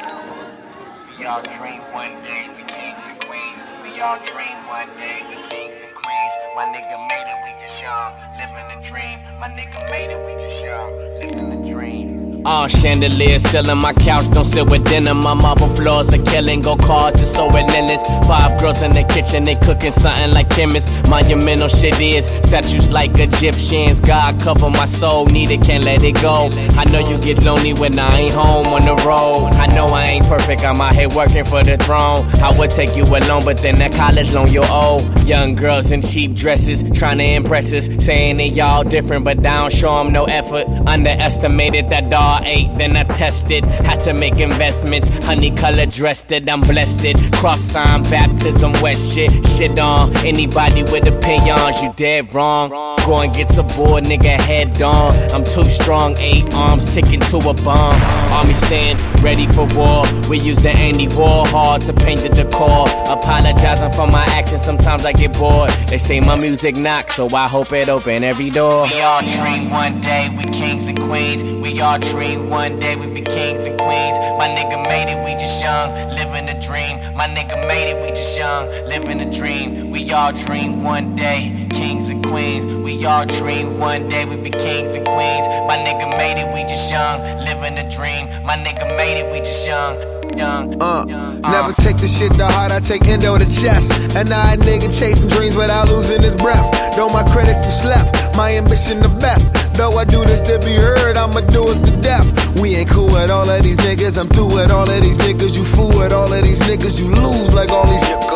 [1.17, 3.59] We all dream one day we kings and queens.
[3.81, 6.33] We all dream one day we kings and queens.
[6.55, 9.19] My nigga made it, we just young, living dream.
[9.39, 12.16] My nigga made it, we just young, living dream.
[12.45, 15.13] Uh, chandelier selling my couch, don't sit with dinner.
[15.13, 18.01] My marble floors are killing, go cars, it's so relentless.
[18.25, 21.07] Five girls in the kitchen, they cooking something like chemists.
[21.09, 23.99] Monumental shit is statues like Egyptians.
[23.99, 26.49] God cover my soul, need it, can't let it go.
[26.77, 29.49] I know you get lonely when I ain't home on the road.
[29.55, 32.19] I know I ain't perfect, I'm out here working for the throne.
[32.41, 34.99] I would take you alone, but then that college loan you owe.
[35.25, 39.41] Young girls in cheap dresses, trying to impress us, saying they y'all different, but I
[39.41, 40.65] don't show 'em no effort.
[40.85, 43.63] Underestimated that dog ate, then I tested.
[43.65, 47.17] Had to make investments, honey color dressed it, I'm blessed it.
[47.33, 50.15] Cross sign, baptism, wet shit, shit on.
[50.17, 52.69] Anybody with opinions, you dead wrong.
[53.05, 55.13] Go and get a board, nigga, head on.
[55.33, 57.95] I'm too strong, eight arms, sticking to a bomb.
[58.31, 60.03] Army stands, ready for war.
[60.29, 62.85] We use the anti-war hard to paint the decor.
[63.07, 65.69] Apologizing for my actions, sometimes I get bored.
[65.87, 68.87] They say my music knocks, so I hope it open every door.
[68.91, 71.43] We all dream one day we kings and queens.
[71.43, 74.17] We all dream one day we be kings and queens.
[74.39, 76.97] My nigga made it, we just young, living a dream.
[77.15, 79.91] My nigga made it, we just young, living a dream.
[79.91, 82.65] We all dream one day, kings and queens.
[82.65, 85.47] We all dream one day we be kings and queens.
[85.67, 88.25] My nigga made it, we just young, living a dream.
[88.43, 90.16] My nigga made it, we just young.
[90.39, 91.03] Uh,
[91.41, 93.91] never take the shit to heart, I take endo to chest.
[94.15, 96.65] And now a nigga chasing dreams without losing his breath.
[96.95, 99.53] Though my critics are slept, my ambition the best.
[99.75, 102.25] Though I do this to be heard, I'ma do it to death.
[102.59, 105.55] We ain't cool with all of these niggas, I'm through with all of these niggas.
[105.55, 108.27] You fool with all of these niggas, you lose like all these niggas.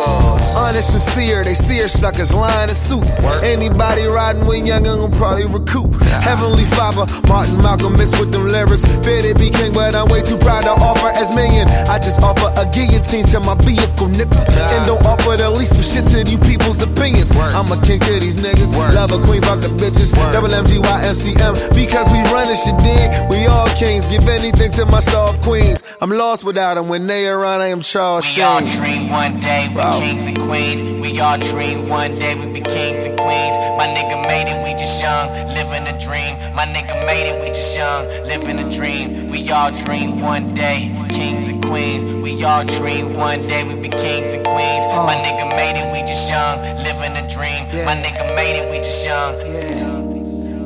[0.55, 3.17] Honest, sincere, they see seer suckers, lying in suits.
[3.41, 5.93] Anybody riding with young gon' probably recoup.
[6.21, 8.85] Heavenly Father, Martin Malcolm mixed with them lyrics.
[9.03, 11.67] Fit it be king, but I'm way too proud to offer as minion.
[11.91, 14.39] I just offer a guillotine to my vehicle, nigga.
[14.71, 17.29] And don't offer the least some shit to you people's opinions.
[17.35, 18.71] I'm a king to these niggas.
[18.95, 20.09] Love a queen, fuck the bitches.
[20.31, 21.53] Double M G Y M C M.
[21.75, 23.11] Because we run this shit, dig.
[23.29, 24.07] We all kings.
[24.07, 25.83] Give anything to my soft queens.
[25.99, 26.87] I'm lost without them.
[26.87, 29.99] When they around, I am Charles We all dream one day we Bro.
[29.99, 30.81] kings and queens.
[31.01, 33.55] We all dream one day we be kings and queens.
[33.77, 36.39] My nigga made it, we just young, living a dream.
[36.55, 39.29] My nigga made it, we just young, living a dream.
[39.29, 41.40] We all dream one day, kings
[41.71, 42.03] queens.
[42.21, 44.83] We all dream one day we be kings and queens.
[45.09, 47.63] My nigga made it, we just young, living a dream.
[47.85, 49.90] My nigga made it, we just young.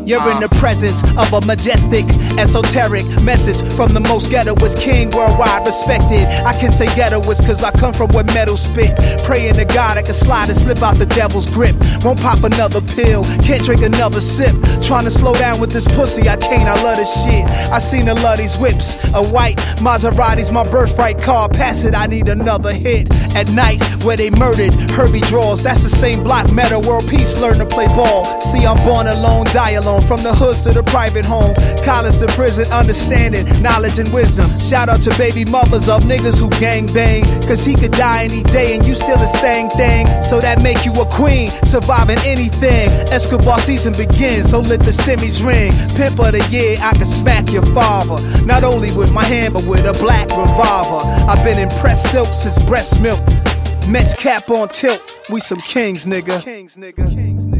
[0.05, 2.05] You're in the presence of a majestic,
[2.37, 6.29] esoteric message from the most ghettoist king worldwide respected.
[6.45, 8.93] I can say ghettoist cause I come from where metal spit.
[9.25, 11.75] Praying to God I can slide and slip out the devil's grip.
[12.05, 14.53] Won't pop another pill, can't drink another sip.
[14.85, 17.49] Trying to slow down with this pussy, I can't, I love this shit.
[17.73, 18.93] I seen a love these whips.
[19.15, 21.49] A white Maserati's my birthright car.
[21.49, 23.09] Pass it, I need another hit.
[23.35, 25.63] At night, where they murdered Herbie Draws.
[25.63, 28.39] That's the same block Metta World Peace, learn to play ball.
[28.39, 29.94] See, I'm born alone, die alone.
[30.01, 34.49] From the hoods to the private home, college to prison, understanding, knowledge and wisdom.
[34.59, 37.23] Shout out to baby mothers of niggas who gang bang.
[37.47, 40.05] Cause he could die any day and you still a stang thing.
[40.21, 42.89] So that make you a queen, surviving anything.
[43.09, 45.71] Escobar season begins, so let the semis ring.
[45.95, 48.19] Pimp of the year, I can smack your father.
[48.45, 51.05] Not only with my hand, but with a black revolver.
[51.29, 53.19] I've been in pressed silk since breast milk.
[53.89, 56.41] Mets cap on tilt, we some kings, nigga.
[56.43, 57.05] Kings, nigga.
[57.13, 57.54] Kings, nigga.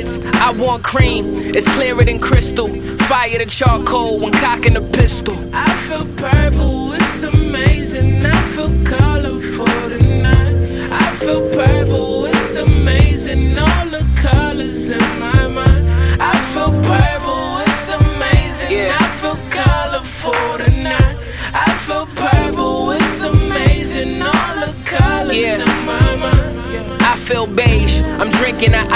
[0.00, 0.18] Eyelids.
[0.40, 1.24] I want cream,
[1.54, 2.68] it's clearer than crystal.
[3.08, 5.34] Fire the charcoal when cocking a pistol.
[5.54, 8.24] I feel purple, it's amazing.
[8.26, 10.90] I feel colorful tonight.
[10.92, 13.58] I feel purple, it's amazing.
[13.58, 15.88] All the colors in my mind.
[16.20, 18.90] I feel purple, it's amazing.
[18.90, 21.16] I feel colorful tonight.
[21.52, 24.22] I feel purple, it's amazing.
[24.22, 25.62] All the colors Yeah.
[25.62, 27.02] in my mind.
[27.02, 28.00] I feel beige.
[28.20, 28.86] I'm drinking an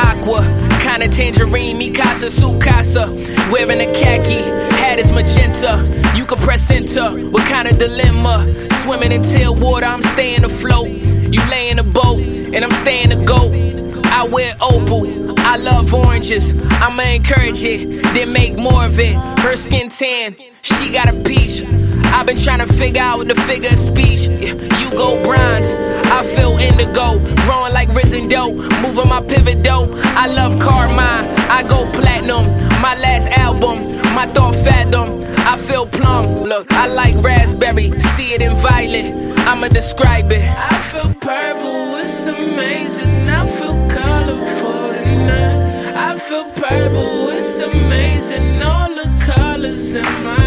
[1.14, 3.06] tangerine, Mikasa, Sukasa.
[3.52, 4.42] Wearing a khaki,
[4.78, 5.78] hat is magenta.
[6.16, 7.10] You can press enter.
[7.30, 8.46] What kind of dilemma?
[8.82, 10.88] Swimming in tail water, I'm staying afloat.
[10.88, 13.52] You lay in a boat, and I'm staying to go.
[14.06, 15.38] I wear opal.
[15.40, 16.52] I love oranges.
[16.82, 19.14] I'ma encourage it, then make more of it.
[19.40, 21.62] Her skin tan, she got a peach.
[22.14, 24.26] I've been trying to figure out the figure of speech.
[24.96, 25.74] Go bronze,
[26.18, 29.88] I feel indigo, growing like risen dough, moving my pivot dough.
[30.16, 32.46] I love Carmine, I go platinum.
[32.80, 33.84] My last album,
[34.14, 35.24] my thought fathom.
[35.46, 36.26] I feel plum.
[36.44, 39.06] Look, I like raspberry, see it in violet.
[39.46, 40.42] I'ma describe it.
[40.42, 43.28] I feel purple, it's amazing.
[43.28, 45.96] I feel colorful tonight.
[46.08, 48.62] I feel purple, it's amazing.
[48.62, 50.43] All the colors in my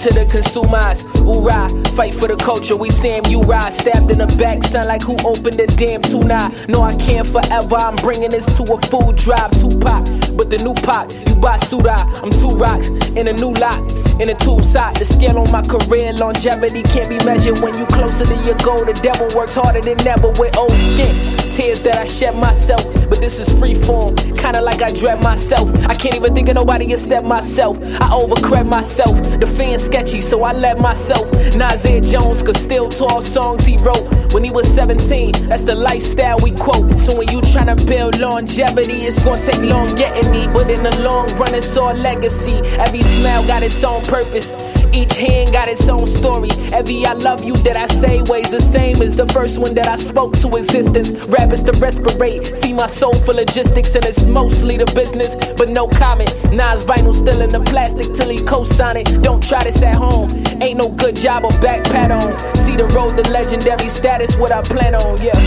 [0.00, 1.02] to the consumers.
[1.20, 2.76] Hoorah, fight for the culture.
[2.76, 3.72] We Sam you ride.
[3.72, 6.50] Stabbed in the back, sound like who opened the damn tuna.
[6.68, 7.76] No, I can't forever.
[7.76, 9.52] I'm bringing this to a food drive.
[9.60, 10.04] Tupac,
[10.36, 11.96] but the new pop, you buy Suda.
[12.24, 13.99] I'm two rocks in a new lot.
[14.20, 17.86] In a tube sock, the scale on my career longevity can't be measured when you
[17.86, 18.84] closer to your goal.
[18.84, 21.08] The devil works harder than ever with old skin.
[21.50, 24.14] Tears that I shed myself, but this is free form.
[24.36, 25.72] Kinda like I dread myself.
[25.86, 27.80] I can't even think of nobody except myself.
[27.80, 29.16] I overcred myself.
[29.40, 31.32] The fan's sketchy, so I let myself.
[31.56, 35.32] Nasir Jones could still talk songs he wrote when he was 17.
[35.48, 37.00] That's the lifestyle we quote.
[37.00, 40.46] So when you tryna build longevity, it's gonna take long getting me.
[40.52, 42.60] But in the long run, it's all legacy.
[42.78, 44.50] Every smile got its own purpose.
[44.92, 46.50] Each hand got its own story.
[46.72, 49.86] Every I love you that I say weighs the same as the first one that
[49.86, 51.12] I spoke to existence.
[51.28, 52.44] Rap is to respirate.
[52.56, 56.34] See my soul for logistics, and it's mostly the business, but no comment.
[56.52, 59.22] Nas vinyl still in the plastic till he co-sign it.
[59.22, 60.28] Don't try this at home.
[60.60, 62.36] Ain't no good job or back pat on.
[62.56, 65.38] See the road to legendary status, what I plan on, yeah.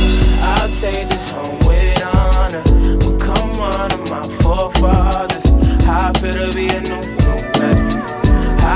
[0.56, 2.64] I'll take this home with honor.
[2.98, 5.52] But come on, my forefathers.
[5.84, 7.23] How I feel to be a new,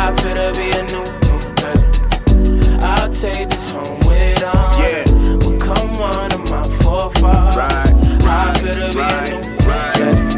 [0.07, 2.81] I to be a new, new legend.
[2.81, 5.03] I'll take this home with honor.
[5.37, 8.23] But come on, my forefathers.
[8.23, 10.31] How I feel to be a new, new legend.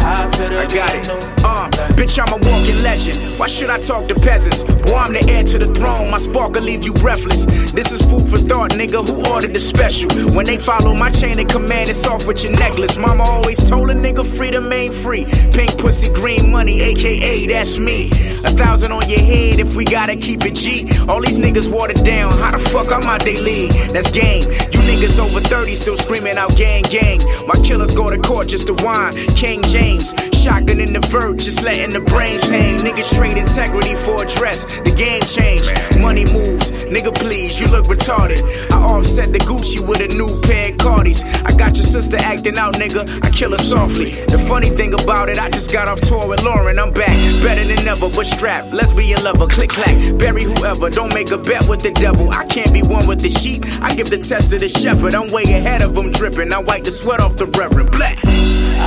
[0.00, 1.35] I to I be a new.
[1.46, 3.16] Uh, bitch, I'm a walking legend.
[3.38, 4.64] Why should I talk to peasants?
[4.64, 6.10] Boy, I'm the heir to the throne.
[6.10, 7.44] My spark will leave you breathless.
[7.70, 9.06] This is food for thought, nigga.
[9.06, 10.10] Who ordered the special?
[10.34, 12.96] When they follow my chain of command, it's off with your necklace.
[12.96, 15.24] Mama always told a nigga freedom ain't free.
[15.52, 18.08] Pink pussy, green money, aka that's me.
[18.44, 20.88] A thousand on your head if we gotta keep it G.
[21.08, 22.32] All these niggas watered down.
[22.32, 23.70] How the fuck I'm out they league?
[23.92, 24.42] That's game.
[24.42, 27.20] You niggas over 30 still screaming out gang gang.
[27.46, 29.14] My killers go to court just to whine.
[29.36, 30.12] King James,
[30.46, 32.78] shotgun in the verge, just letting the brains hang.
[32.78, 34.64] Niggas trade integrity for a dress.
[34.86, 35.74] The game changed.
[36.00, 36.70] Money moves.
[36.86, 38.40] Nigga, please, you look retarded.
[38.70, 41.24] I offset the Gucci with a new pair of Cardis.
[41.44, 43.02] I got your sister acting out, nigga.
[43.24, 44.10] I kill her softly.
[44.34, 46.78] The funny thing about it, I just got off tour with Lauren.
[46.78, 48.72] I'm back, better than ever, but strapped.
[48.72, 49.96] Lesbian lover, click clack.
[50.16, 52.30] Bury whoever, don't make a bet with the devil.
[52.30, 53.64] I can't be one with the sheep.
[53.82, 55.12] I give the test to the shepherd.
[55.14, 56.52] I'm way ahead of them dripping.
[56.52, 57.90] I wipe the sweat off the reverend.
[57.90, 58.22] Black.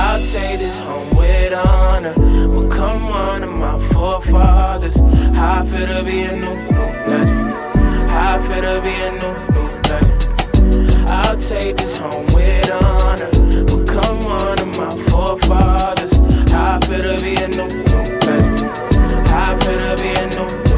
[0.02, 2.14] I'll take this home with honor.
[2.14, 4.98] But come on, my forefathers.
[5.36, 7.50] How I feel to be a new, new legend.
[8.10, 11.10] How it'll be a new, new legend.
[11.10, 13.30] I'll take this home with honor.
[13.64, 16.14] Become one of my forefathers.
[16.50, 19.28] How I feel to be a new, new legend.
[19.28, 20.69] How I feel to be a new,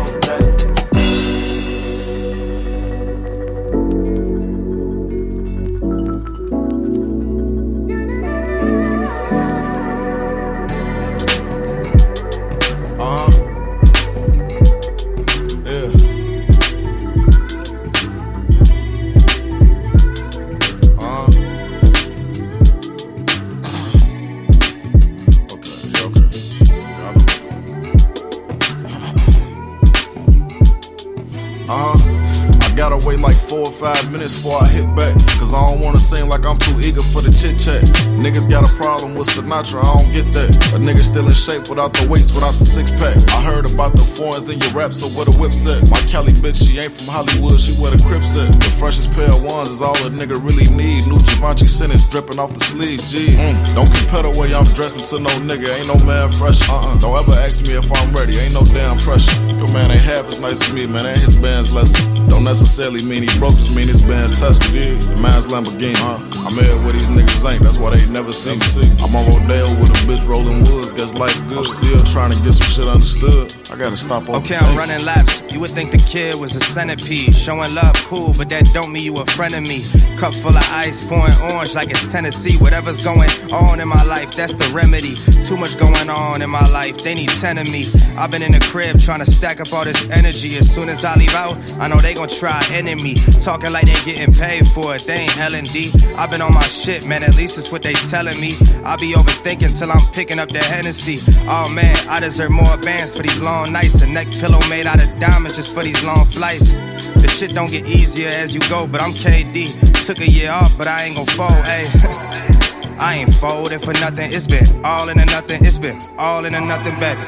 [33.23, 35.15] like four or five minutes before I hit back.
[35.39, 37.83] Cause I don't wanna seem like I'm too eager for the chit chat.
[38.19, 40.51] Niggas got a problem with Sinatra, I don't get that.
[40.75, 43.17] A nigga still in shape without the weights, without the six pack.
[43.31, 45.89] I heard about the foreigns in your rap, so where the whip at?
[45.91, 48.51] My Cali bitch, she ain't from Hollywood, she where the crips at.
[48.53, 51.07] The freshest pair of ones is all a nigga really need.
[51.07, 53.31] New Givenchy sentence dripping off the sleeves, G.
[53.37, 53.75] Mm.
[53.75, 56.59] Don't compare the way I'm dressing to no nigga, ain't no man fresh.
[56.69, 56.99] Uh uh.
[56.99, 59.31] Don't ever ask me if I'm ready, ain't no damn pressure.
[59.57, 62.29] Your man ain't half as nice as me, man, ain't his band's lesson.
[62.29, 64.73] Don't necessarily mean he broke, just mean his band's tested.
[64.73, 66.17] Yeah, the man's Lamborghini, huh?
[66.49, 68.89] I'm here where these niggas ain't, that's why they never see me.
[69.05, 71.59] I'm on Rodeo with a bitch rolling woods, guess life good.
[71.59, 73.53] I'm still trying to get some shit understood.
[73.71, 75.45] I gotta stop on Okay, I'm running laps.
[75.53, 77.35] You would think the kid was a centipede.
[77.35, 79.85] Showing love, cool, but that don't mean you a friend of me.
[80.17, 82.57] Cup full of ice, pouring orange like it's Tennessee.
[82.57, 85.13] Whatever's going on in my life, that's the remedy.
[85.45, 87.85] Too much going on in my life, they need 10 of me.
[88.17, 90.57] I've been in the crib trying to stack up all this energy.
[90.57, 92.63] As soon as I leave out, I know they gon' try
[93.03, 93.15] enemy.
[93.43, 95.91] Talking like they getting paid for it, they ain't L&D.
[96.17, 98.55] I've been on my shit, man, at least it's what they telling me.
[98.85, 101.19] I be overthinking till I'm picking up the Hennessy.
[101.49, 104.03] Oh man, I deserve more bands for these long nights.
[104.03, 106.73] A neck pillow made out of diamonds just for these long flights.
[106.73, 110.07] The shit don't get easier as you go, but I'm KD.
[110.07, 112.99] Took a year off, but I ain't gon' fold, ayy.
[112.99, 114.33] I ain't folding for nothing.
[114.33, 115.65] It's been all in a nothing.
[115.65, 117.23] It's been all in a nothing, baby.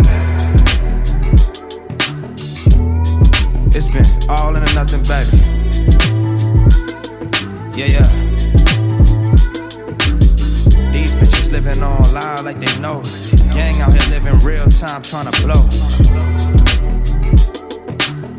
[3.77, 5.64] It's been all in a nothing, baby.
[7.77, 8.09] Yeah, yeah.
[10.93, 13.03] These bitches living online like they know.
[13.53, 15.69] Gang out here living real time trying to blow.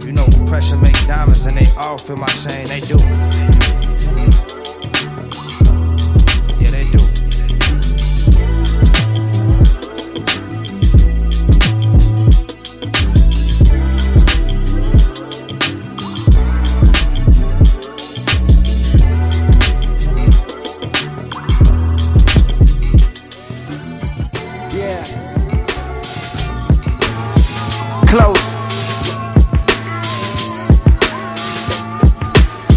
[0.06, 2.66] You know, pressure make diamonds and they all feel my chain.
[2.68, 2.98] They do.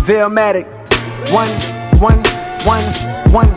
[0.09, 0.65] Veilmatic.
[1.35, 1.53] One,
[2.01, 2.17] one,
[2.65, 2.83] one,
[3.31, 3.49] one,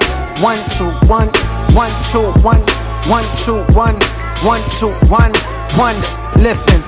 [0.43, 1.29] one, two, one,
[1.71, 2.59] one, two, one,
[3.07, 3.95] one, two, one,
[4.43, 5.31] one, two, one,
[5.79, 5.95] one.
[6.43, 6.83] Listen.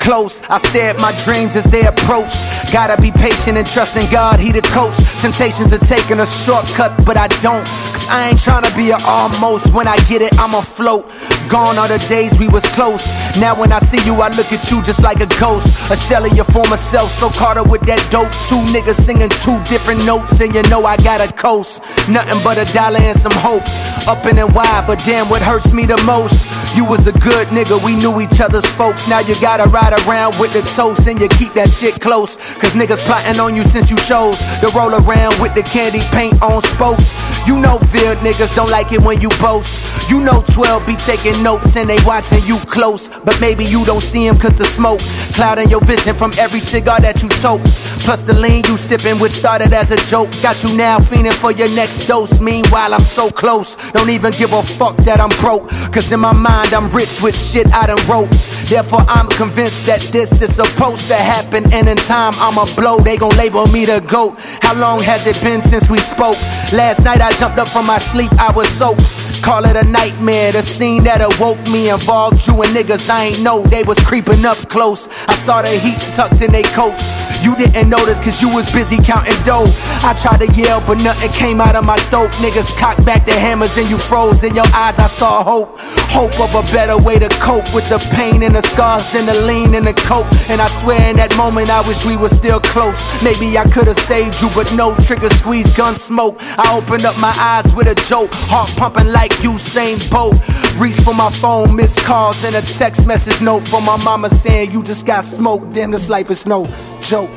[0.00, 2.34] Close, I stare at my dreams as they approach.
[2.72, 4.92] Gotta be patient and trust in God, He the coach.
[5.22, 7.64] Temptations are taking a shortcut, but I don't.
[7.94, 9.72] Cause I ain't trying to be a almost.
[9.72, 11.06] When I get it, I'm afloat.
[11.48, 13.06] Gone are the days we was close.
[13.38, 15.66] Now when I see you, I look at you just like a ghost.
[15.90, 18.30] A shell of your former self, so caught up with that dope.
[18.48, 21.82] Two niggas singing two different notes, and you know I got a coast.
[22.08, 23.64] Nothing but a dollar and some hope.
[24.08, 26.44] Up and then wide, but damn, what hurts me the most?
[26.76, 29.08] You was a good nigga, we knew each other's folks.
[29.08, 32.36] Now you gotta ride around with the toast, and you keep that shit close.
[32.56, 36.40] Cause niggas plotting on you since you chose to roll around with the candy paint
[36.42, 37.12] on spokes.
[37.46, 40.10] You know, field niggas don't like it when you boast.
[40.10, 43.08] You know, 12 be taking notes and they watching you close.
[43.08, 45.00] But maybe you don't see him cause the smoke
[45.34, 47.62] clouding your vision from every cigar that you toke.
[48.04, 50.28] Plus the lean you sipping, which started as a joke.
[50.42, 52.38] Got you now fiending for your next dose.
[52.38, 53.76] Meanwhile, I'm so close.
[53.92, 55.70] Don't even give a fuck that I'm broke.
[55.90, 58.28] Cause in my mind, I'm rich with shit I done wrote.
[58.68, 61.64] Therefore, I'm convinced that this is supposed to happen.
[61.72, 62.98] And in time, I'ma blow.
[62.98, 64.38] They gon' label me the GOAT.
[64.60, 66.36] How long has it been since we spoke?
[66.74, 69.00] Last night, I jumped up from my sleep, I was soaked.
[69.42, 70.52] Call it a nightmare.
[70.52, 74.44] The scene that awoke me involved you and niggas I ain't know they was creeping
[74.44, 75.08] up close.
[75.26, 77.23] I saw the heat tucked in they coats.
[77.42, 79.66] You didn't notice cause you was busy counting dough.
[80.02, 82.30] I tried to yell, but nothing came out of my throat.
[82.42, 84.44] Niggas cocked back their hammers and you froze.
[84.44, 85.78] In your eyes, I saw hope.
[86.14, 89.40] Hope of a better way to cope with the pain and the scars than the
[89.42, 90.26] lean and the coke.
[90.48, 92.98] And I swear in that moment, I wish we were still close.
[93.22, 96.36] Maybe I could have saved you, but no trigger squeeze, gun smoke.
[96.40, 98.30] I opened up my eyes with a joke.
[98.50, 100.36] Heart pumping like Usain Bolt.
[100.78, 104.72] Reach for my phone, missed calls, and a text message note from my mama saying
[104.72, 105.72] you just got smoked.
[105.72, 106.66] Damn, this life is no
[107.00, 107.30] joke.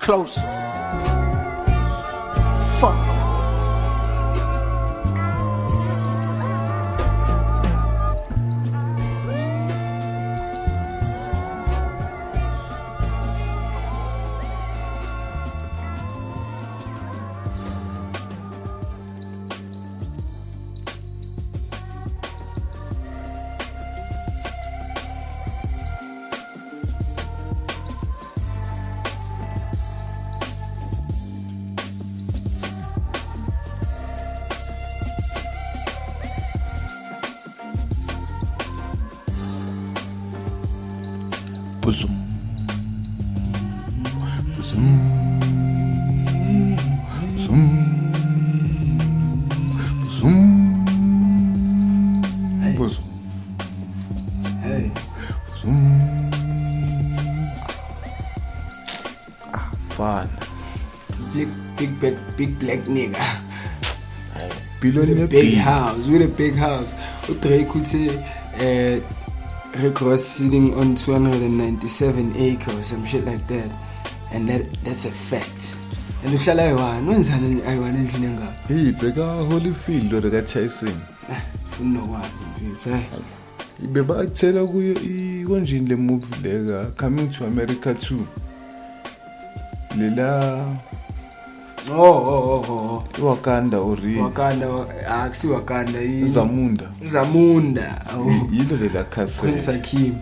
[0.00, 0.36] close.
[2.80, 3.13] Fuck.
[62.74, 63.40] Black nigga.
[64.80, 65.54] Billion with a ne big beat.
[65.54, 66.94] house, with a big house.
[67.26, 68.08] UDrake uthi
[68.56, 69.00] uh
[69.82, 73.70] Rick Ross sitting on 297 acres, some shit like that.
[74.32, 75.76] And that that's a fact.
[76.24, 78.68] And uhlala ayi-one, wenzani ayi-one endlini engaphi?
[78.68, 81.00] Hey, bheka Holyfield lo ka Tyson.
[81.70, 82.28] Funa ukwazi
[82.70, 83.24] mfethu, hayi.
[83.92, 88.18] Bebatshela kuyo i konjini le movie le ka Coming to America 2.
[89.98, 90.66] Lela
[91.90, 93.22] Oh, oh, oh, oh.
[93.22, 94.16] Wakanda ori.
[94.16, 94.66] Wakanda,
[95.06, 96.90] akusi Wakanda, i- Zamunda.
[97.04, 98.02] Zamunda.
[98.16, 98.24] Oh.
[98.50, 99.42] Yilo lela castle.
[99.50, 100.16] Prince Hakim.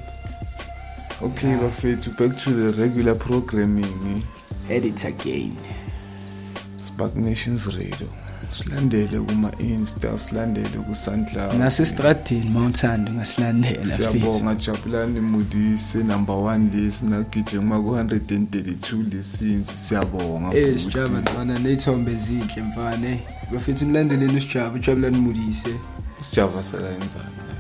[1.22, 4.22] Okay, bafethu back to the regular programming.
[4.68, 5.56] At it again.
[6.78, 8.08] Spark Nations Radio.
[8.52, 19.08] silandele kuma-insta silandele ku-sundlow nasestradini mawuthanda ungasilandela siyabonga jabulani mudisi number one list nagijima ku-132
[19.10, 23.20] listins siyabonga eh sijaba mfana ney'thombe zinhle mfane
[23.52, 25.74] bafithi nilandelele usijaba ujabulani mudise
[26.20, 27.51] usijaba selenzana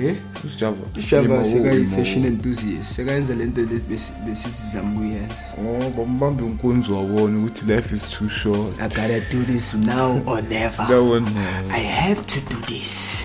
[0.00, 0.16] Eh?
[0.44, 0.76] Usijaba.
[0.96, 2.92] Usijaba sekayi fashion enthusiast.
[2.92, 5.34] Sekayenza lento le- besi- besithi sizama ukuyenza.
[5.58, 8.80] Oh, bambambe unkunzi wabona ukuthi life is too short.
[8.80, 10.94] I gotta do this now or never.
[10.94, 11.72] Or never.
[11.74, 13.24] I have to do this.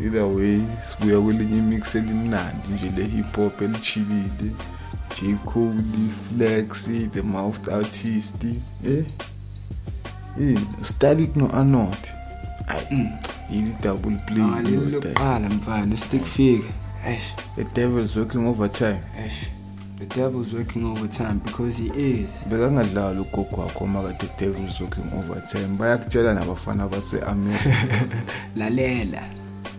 [0.00, 4.50] Either way, sibuya kwelinye imix elimnandi nje le hip hop elichilile.
[5.20, 5.74] J Cole,
[6.28, 8.44] Flex, the Mouth Artist,
[8.84, 9.04] eh?
[10.40, 12.08] Eh, Static no Anot.
[12.68, 13.08] Ay, yili
[13.82, 14.42] double play.
[14.42, 16.72] Ah, leli lo lokuqala mfana stick figure.
[17.06, 17.34] Eish.
[17.56, 18.98] The devil's working overtime.
[19.16, 19.46] Eish.
[19.98, 22.30] The devil's working overtime because he is.
[22.48, 27.70] bekangadlali ugogo wakho maka the devil's working overtime bayakutshela nabafana base-america
[28.56, 29.22] Lalela.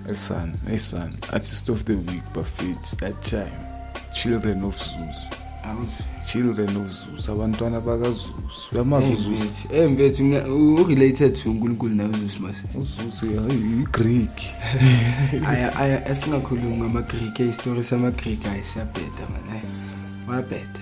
[0.09, 3.59] esan esan artist of the week bafits that time
[4.13, 5.29] children of zeus
[6.31, 8.33] children of zeus abantwana bakazeus.
[8.73, 12.55] Uyamazi uzeus Eh mfethu ngiya- u related to uNkulunkulu nawe uZeus mas.
[12.75, 14.41] uzeus i-greek
[15.49, 19.61] aya aya esingakhulumi ngama Greek istory sama Greek ayisiyabheda man
[20.29, 20.79] wabheda.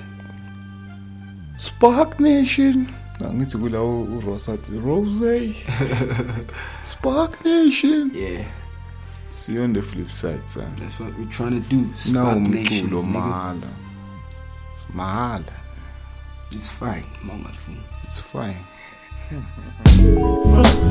[1.58, 2.88] Spark nation.
[3.30, 5.54] Angithi kulawo urosa rose.
[6.84, 8.12] Spark nation.
[8.16, 8.46] Yeah.
[9.32, 10.76] See you on the flip side son.
[10.80, 11.86] That's what we're trying to do.
[11.98, 13.68] Spark nations, umculo nigga.
[14.76, 15.54] Mahala mahala
[16.52, 18.62] it's fine mangafuni it's fine
[19.28, 19.44] From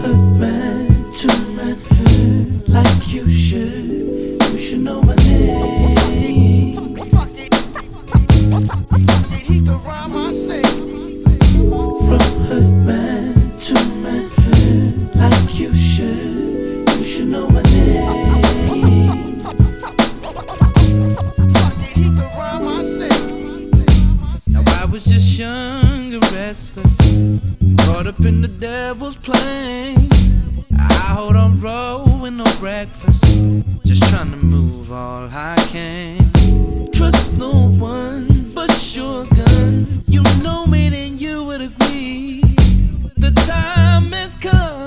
[0.03, 3.85] her man to manhood, like you should.
[3.85, 6.74] You should know my name.
[12.09, 12.84] From hood
[25.45, 26.97] young and restless,
[27.85, 30.09] caught up in the devil's plane.
[30.79, 33.23] I hold on roll with no breakfast,
[33.85, 36.17] just trying to move all I can.
[36.93, 37.53] Trust no
[37.93, 38.25] one
[38.55, 39.87] but your gun.
[40.07, 42.41] You know me, then you would agree.
[43.25, 44.84] The time has come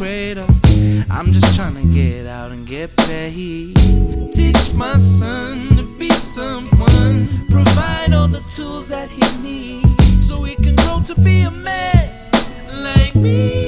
[0.00, 3.74] I'm just trying to get out and get paid.
[4.32, 7.28] Teach my son to be someone.
[7.48, 12.30] Provide all the tools that he needs so he can grow to be a man
[12.80, 13.67] like me.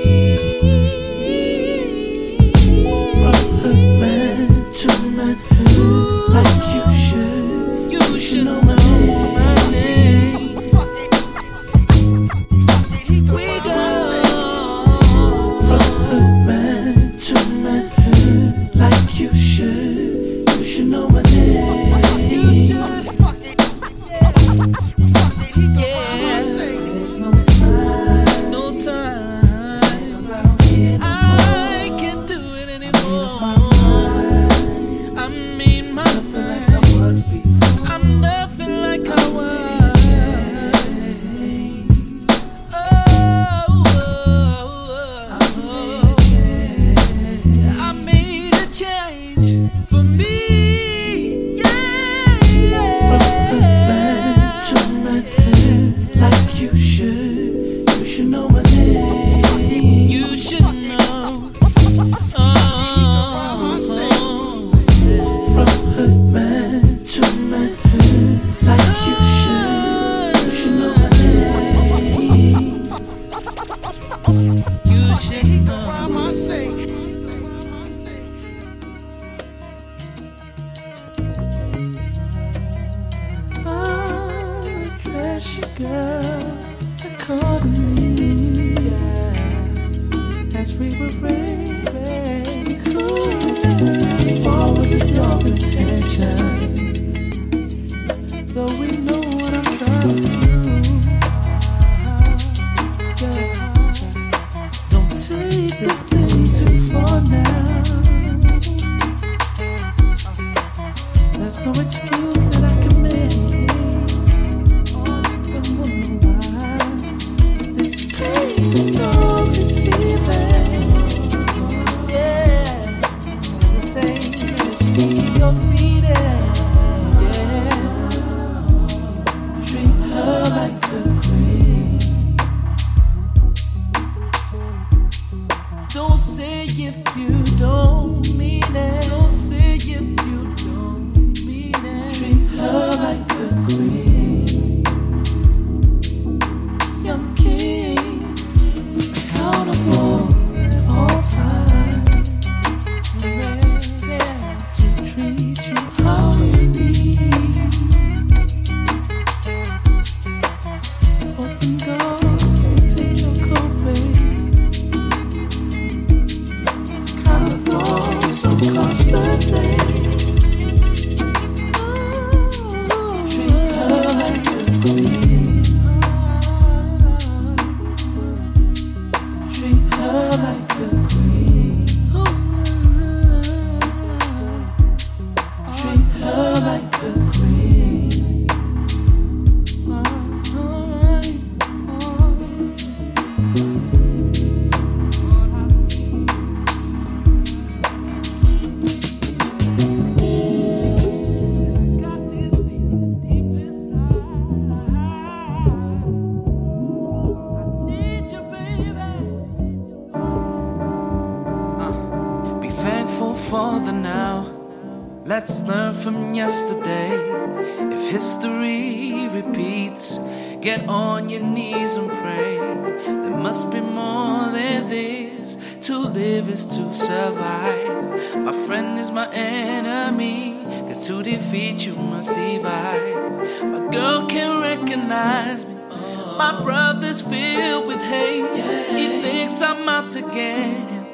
[227.32, 233.62] My friend is my enemy, cause to defeat you must divide.
[233.62, 235.74] My girl can recognize me.
[235.74, 238.96] My brother's filled with hate.
[238.96, 241.12] He thinks I'm out to get him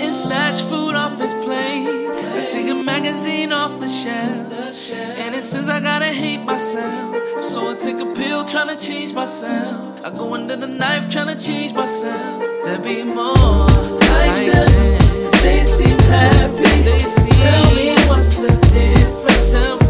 [0.00, 2.08] and snatch food off his plate.
[2.16, 4.52] I take a magazine off the shelf,
[4.94, 7.44] and it says I gotta hate myself.
[7.44, 10.04] So I take a pill trying to change myself.
[10.04, 14.97] I go under the knife trying to change myself to be more like them.
[15.48, 16.82] They seem happy.
[16.82, 19.87] They seem Tell me what's the difference.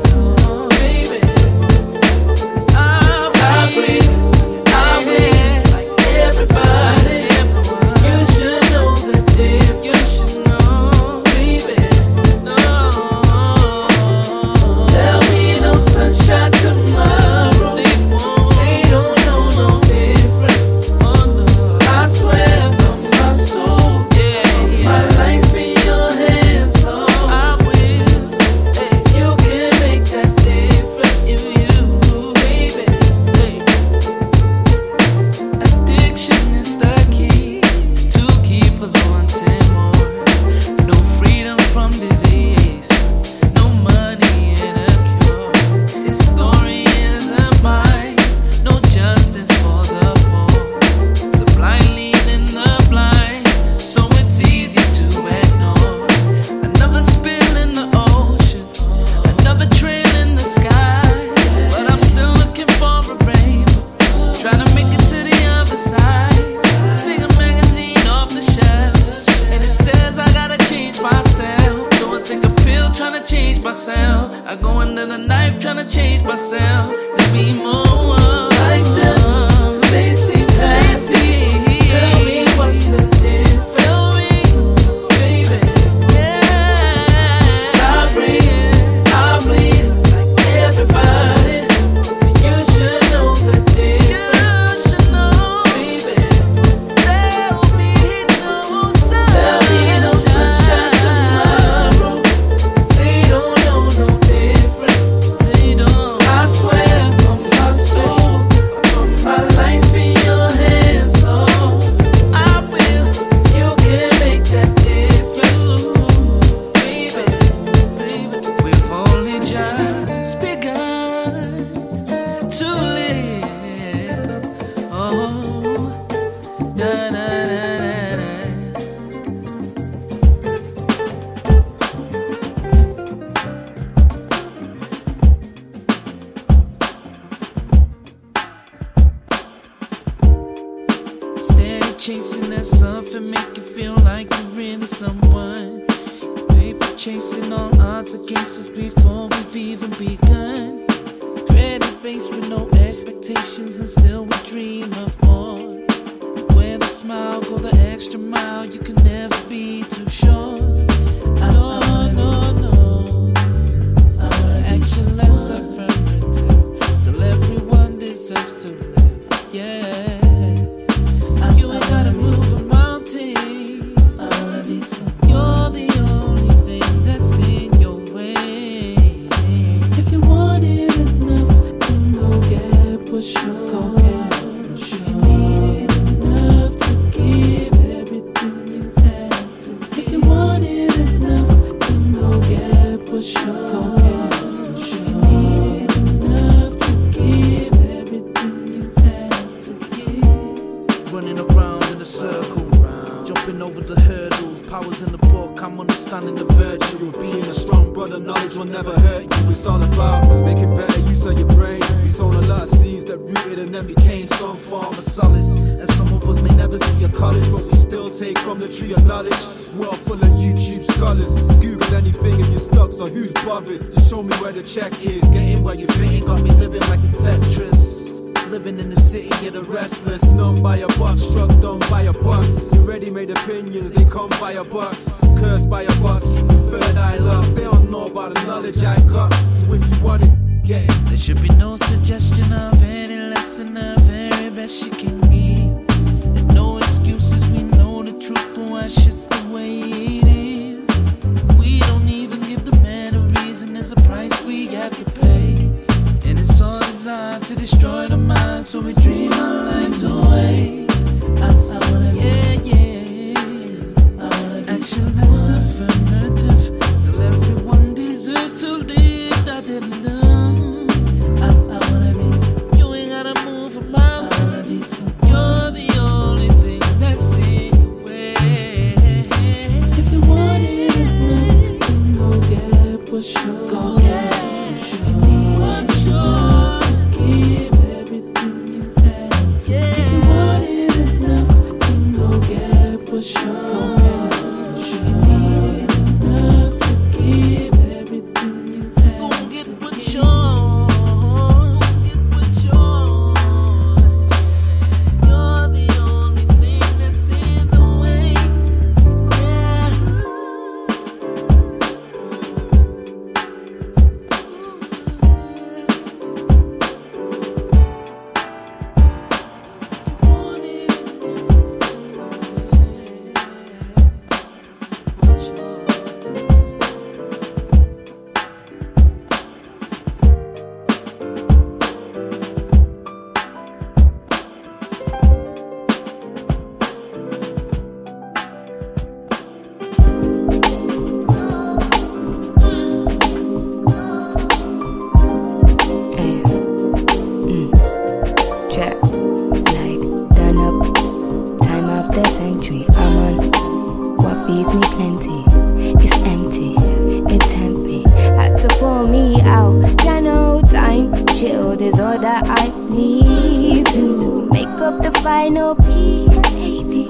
[365.29, 367.07] Easy.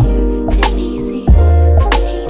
[0.74, 1.26] Easy.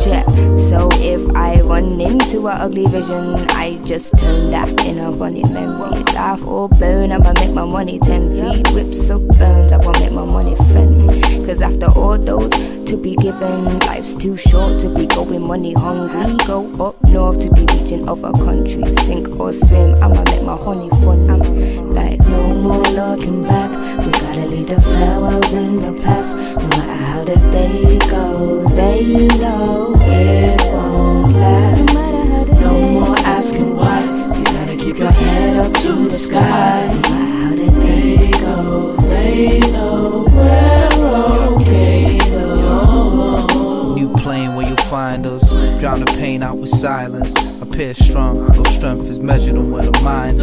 [0.04, 0.26] Check.
[0.68, 3.36] So if I run into an ugly vision.
[3.50, 6.02] I just turn that in a funny memory.
[6.12, 8.68] Laugh or burn, I'ma make my money ten feet.
[8.74, 11.24] Whips up burns, I wanna make my money fend.
[11.46, 16.34] Cause after all those to be given, life's too short to be going money hungry.
[16.46, 18.98] Go up north to be reaching other countries.
[19.04, 21.28] Sink or swim, I'ma make my honey fun.
[21.28, 23.70] I'm like, no more looking back.
[24.06, 26.38] We gotta leave the farewells in the past.
[26.38, 32.60] No matter how the day goes, they know it won't last.
[32.62, 34.00] No more asking why.
[34.38, 36.86] You gotta keep your head up to the sky.
[36.86, 40.67] No matter how the day goes, they know we're
[44.88, 45.46] find us.
[45.80, 47.60] Drown the pain out with silence.
[47.60, 50.42] Appear strong, though strength is measured on where the mind is.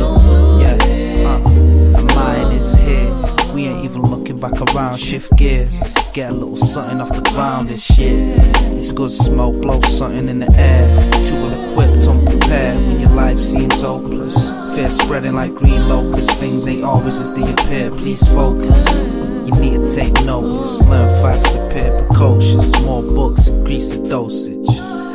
[0.62, 3.10] Yeah, uh, the mind is here.
[3.56, 5.80] We ain't even looking back around, shift gears.
[6.14, 8.38] Get a little something off the ground this shit.
[8.78, 10.86] It's good smoke, blow something in the air.
[11.28, 14.50] Too well equipped, unprepared when your life seems hopeless.
[14.76, 16.34] Fear spreading like green locusts.
[16.36, 17.90] Things ain't always as they appear.
[17.90, 19.15] Please focus.
[19.46, 20.82] You need to take notice.
[20.90, 22.72] Learn fast, prepare precocious.
[22.72, 24.68] Small books, increase the dosage.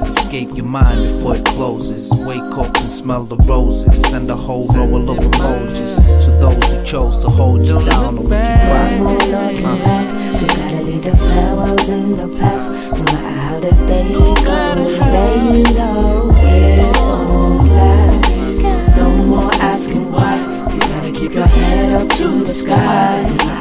[0.07, 2.13] Escape your mind before it closes.
[2.25, 4.01] Wake up and smell the roses.
[4.01, 8.23] Send a whole row of emojis to those who chose to hold you down or
[8.23, 9.01] look you back.
[9.01, 10.39] Uh.
[10.41, 12.73] We gotta leave the farewells in the past.
[12.73, 18.97] No matter how the day goes, they know it won't last.
[18.97, 20.37] No more asking why.
[20.73, 23.60] You gotta keep your head up to the sky.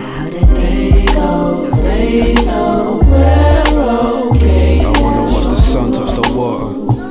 [4.86, 6.70] I wanna watch the sun touch the water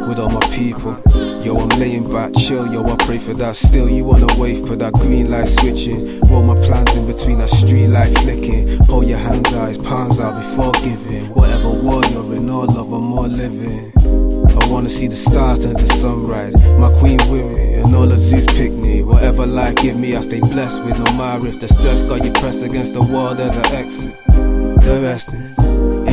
[0.08, 0.96] with all my people.
[1.44, 3.56] Yo, I'm laying back, chill, yo, I pray for that.
[3.56, 6.20] Still, you wanna wait for that green light switching.
[6.22, 8.78] Roll my plans in between that street light flicking.
[8.84, 11.26] Hold your hands out, palms out before giving.
[11.34, 13.92] Whatever war you're in, all love or more living.
[13.98, 16.54] I wanna see the stars turn to sunrise.
[16.78, 19.02] My queen me, and all the zoos pick me.
[19.02, 20.98] Whatever life give me, I stay blessed with.
[20.98, 24.14] No matter if the stress got you pressed against the wall, there's an exit.
[24.26, 25.58] The rest is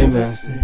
[0.04, 0.60] invested.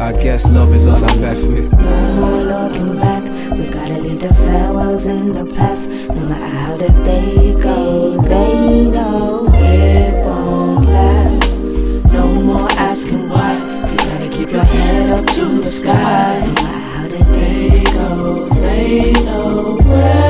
[0.00, 1.72] I guess love is all I'm left with.
[1.72, 3.24] No more looking back.
[3.52, 5.90] We gotta leave the farewells in the past.
[5.90, 12.12] No matter how the day goes, they know it won't last.
[12.12, 13.54] No more asking why.
[13.90, 16.55] You gotta keep your head up to the sky.
[18.86, 20.25] They know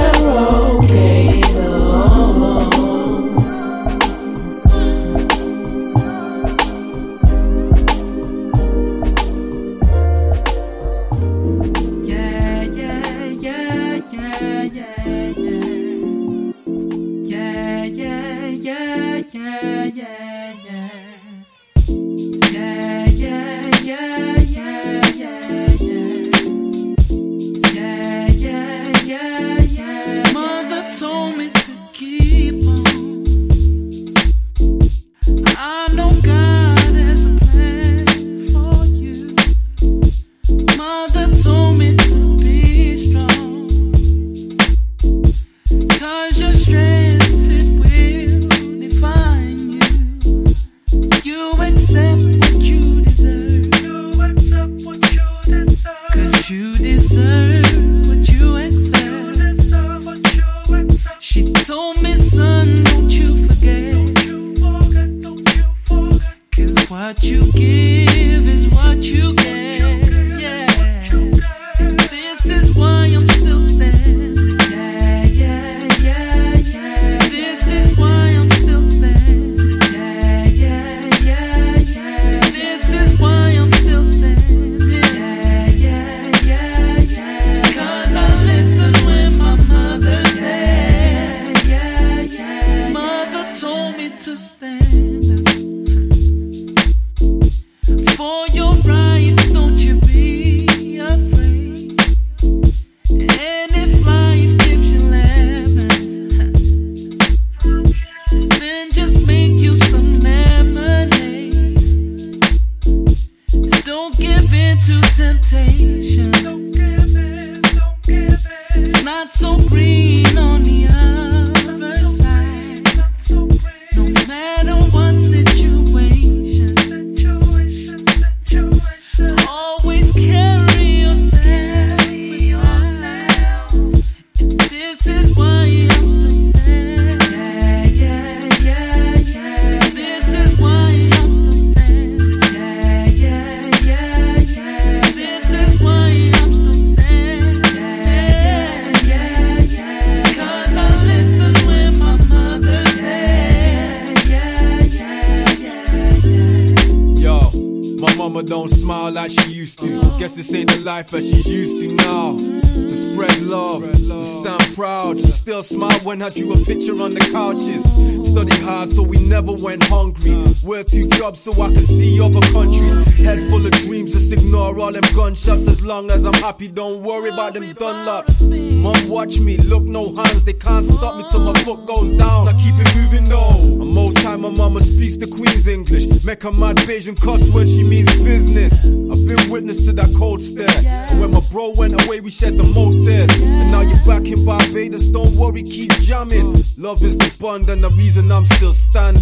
[196.87, 199.16] Love is the bond and the reason I'm still standing.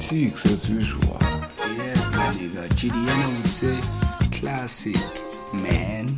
[0.00, 1.16] Politics as usual
[1.76, 2.68] Yeah, my nigga.
[2.78, 3.78] GDN would say
[4.38, 4.96] classic,
[5.52, 6.08] man.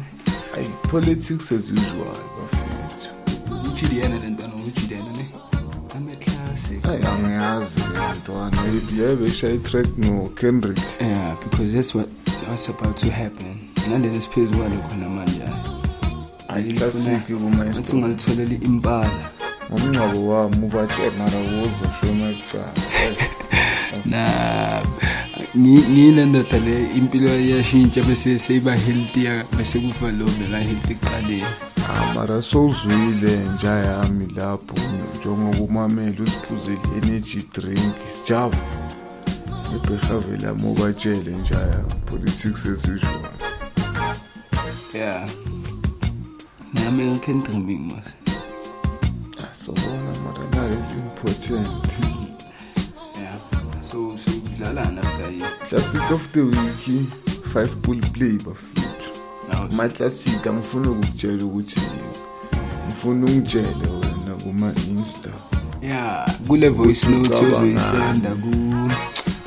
[0.55, 5.27] Hey, politics as usual bafethu GDN le ntwana uGDN ne.
[5.97, 6.83] Ame classic.
[6.83, 8.57] hayi angiyazi le ntwana
[8.99, 12.09] yebeshaya itrack no-kendrick oh, Yeah, because that's what
[12.49, 13.69] what's about to happen.
[13.91, 15.43] Nalezi siphezu kwalo khona manje.
[16.49, 19.11] Hayi, classic kuma- Wathi ungalitholela impala.
[19.73, 22.91] ngomngcwabo wami ubatshela mara wozoshona kucala Na ngi- ngile
[26.27, 31.45] ndoda le impilo iyashintsha bese seyiba healthy bese kufa lo beka healthy kuqaleni.
[31.89, 34.75] Ah, mara sowuzwile nja yami lapho
[35.21, 38.57] njengoba umamele usiphuzele i-energy drink sijava
[39.75, 43.33] ebherhavele yami ubatshele nja yami politics as usual
[44.95, 45.27] Yeah.
[46.75, 48.13] Ne-American dreaming mas.
[49.53, 52.22] sobona mara naleli important
[55.69, 57.07] classic of the week
[57.53, 59.20] five bull play bafuthu
[59.73, 61.81] maclassic angifuni ukukutshela ukuthi
[62.86, 63.66] ngifuna ungitshele
[64.01, 65.28] wena kuma-insta.
[65.82, 68.49] Yeah, kule voice note ozoyisenda ku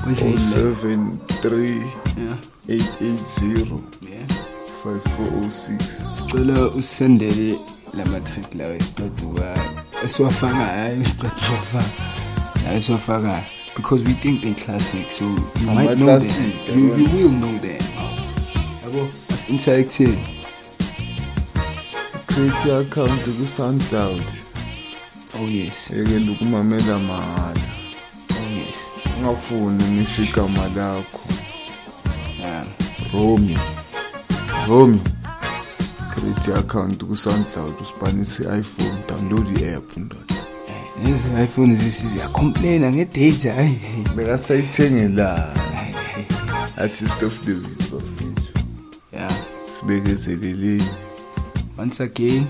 [0.07, 1.81] Oh, 073
[2.17, 2.37] Yeah.
[2.67, 4.27] 880 Yeah.
[4.83, 5.79] 5406
[6.17, 7.59] Sicela usendele
[7.97, 9.57] lama track lawa esiqoduka
[10.05, 11.85] esiwafaka hayi isiqodu wafaka.
[12.65, 13.43] La esiwafaka
[13.75, 16.79] because we think they're classic so you Ama might know classic, them.
[16.79, 17.81] You, you will know them.
[18.83, 19.03] Yabo,
[19.33, 20.17] as interactive.
[22.27, 24.21] create i-account ku-soundcloud
[25.39, 25.89] oh yes.
[25.89, 27.61] Yekela ukumamela mahhala
[28.31, 28.73] oh yes.
[29.17, 31.19] Ungafuni ngisho igama lakho
[32.39, 32.65] Yeah.
[33.13, 33.59] romeo.
[34.69, 34.99] Romeo.
[36.13, 40.34] Create i-account ku-soundcloud usibanise i-iphone download i-app ndoda
[41.03, 43.79] lezi iphone zisiyacomplaina ngedata hayi
[44.15, 45.53] bekasayithengela
[46.77, 48.59] artist of the week bafethu
[49.13, 49.35] yeah.
[49.65, 50.89] Sibekezeleleni
[51.77, 52.45] once again.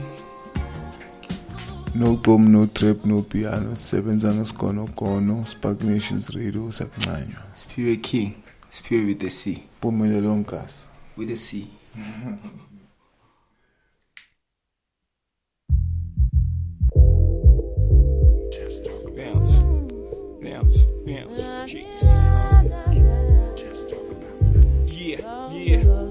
[1.96, 3.76] No bom no trap no piano.
[3.76, 8.32] Sisebenza ngesigonogono spark nations radio sakuncanywa Spirit King.
[8.70, 9.64] Spirit with the C.
[9.82, 11.68] Pumelelo nkasi with the C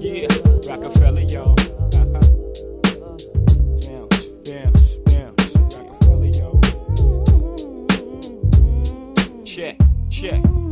[0.05, 0.27] yeah.
[0.69, 1.54] Roc-A-Fella, y'all.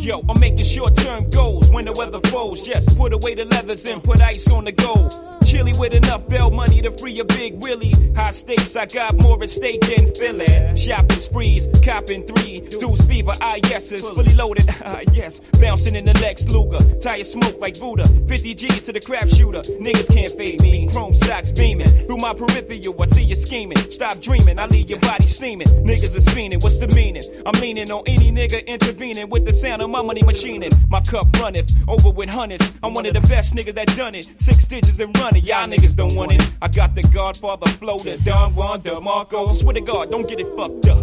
[0.03, 2.61] Yo, I'm making short term goals when the weather falls.
[2.61, 5.13] Just put away the leathers and put ice on the gold.
[5.45, 7.93] Chilly with enough bail money to free a big Willie.
[8.13, 10.75] High stakes, I got more at stake than Philly.
[10.75, 12.59] Shopping sprees, copping three.
[12.79, 15.39] Deuce fever, ah yeses, fully loaded, ah yes.
[15.61, 18.05] Bouncing in the Lex Luger, tire smoke like Buddha.
[18.05, 20.89] 50 G's to the crap shooter, niggas can't fade me.
[20.89, 23.01] Chrome stocks beaming through my peripheral.
[23.01, 23.77] I see you scheming.
[23.77, 25.67] Stop dreaming, I leave your body steaming.
[25.67, 27.23] Niggas is fiending, what's the meaning?
[27.45, 30.71] I'm leaning on any nigga intervening with the sound of my money machining.
[30.89, 32.73] My cup runneth over with hundreds.
[32.81, 34.25] I'm one of the best niggas that done it.
[34.41, 36.51] Six digits and running, y'all niggas don't want it.
[36.63, 39.51] I got the Godfather flow, the Don Juan DeMarco.
[39.51, 40.97] Swear to God, don't get it fucked up.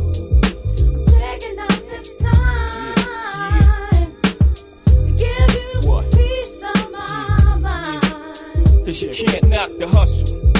[1.06, 2.96] Taking up this time
[5.04, 8.00] to give you peace of my.
[8.84, 10.59] Cause you can't knock the hustle.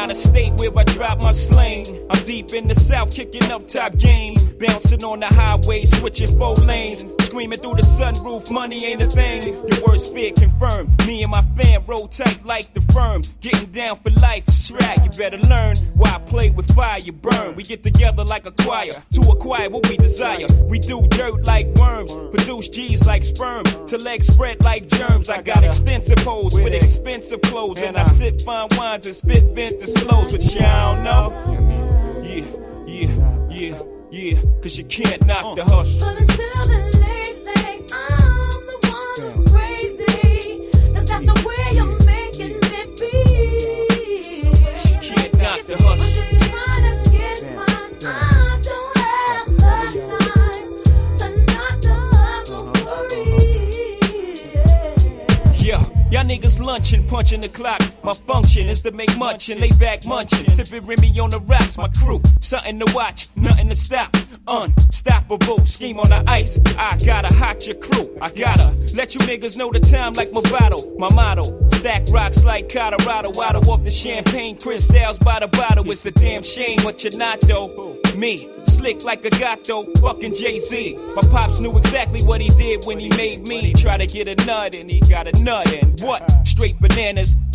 [0.00, 1.84] Out of state where I drop my sling.
[2.08, 4.36] I'm deep in the south, kicking up top game.
[4.58, 7.04] Bouncing on the highway, switching four lanes.
[7.20, 9.42] Screaming through the sunroof, money ain't a thing.
[9.52, 10.88] Your worst fear confirmed.
[11.06, 13.22] Me and my fam roll tight like the firm.
[13.40, 15.04] Getting down for life, shrag.
[15.04, 17.54] You better learn why I play with fire, you burn.
[17.54, 20.46] We get together like a choir to acquire what we desire.
[20.64, 23.64] We do dirt like worms, produce G's like sperm.
[23.64, 25.28] To legs spread like germs.
[25.28, 27.82] I got extensive hoes with expensive clothes.
[27.82, 30.32] And I sip fine wines and spit vintage flows.
[30.32, 31.32] But y'all know.
[32.22, 32.44] Yeah,
[32.86, 33.10] yeah,
[33.50, 34.38] yeah, yeah.
[34.62, 36.00] Cause you can't knock the hustle.
[36.08, 40.70] But until then, they think I'm the one who's crazy.
[40.94, 43.12] 'Cause that's the way you're making it be.
[45.00, 46.29] Can't knock the hustle.
[56.10, 57.80] Y'all niggas lunching, punching the clock.
[58.02, 60.48] My function is to make much and lay back munching.
[60.50, 62.20] Sipping Remy on the rocks, my crew.
[62.40, 64.16] Something to watch, nothing to stop.
[64.48, 66.58] Unstoppable, scheme on the ice.
[66.78, 68.10] I gotta hot your crew.
[68.20, 70.94] I gotta let you niggas know the time like my bottle.
[70.98, 71.44] My motto,
[71.80, 75.90] Stack rocks like Colorado, out off the champagne crystals by the bottle.
[75.90, 77.96] It's a damn shame what you're not though.
[78.18, 78.36] Me,
[78.66, 80.98] slick like a gato, fucking Jay Z.
[81.14, 83.72] My pops knew exactly what he did when he made me.
[83.72, 86.30] Try to get a nut and he got a nut and what?
[86.46, 87.34] Straight bananas.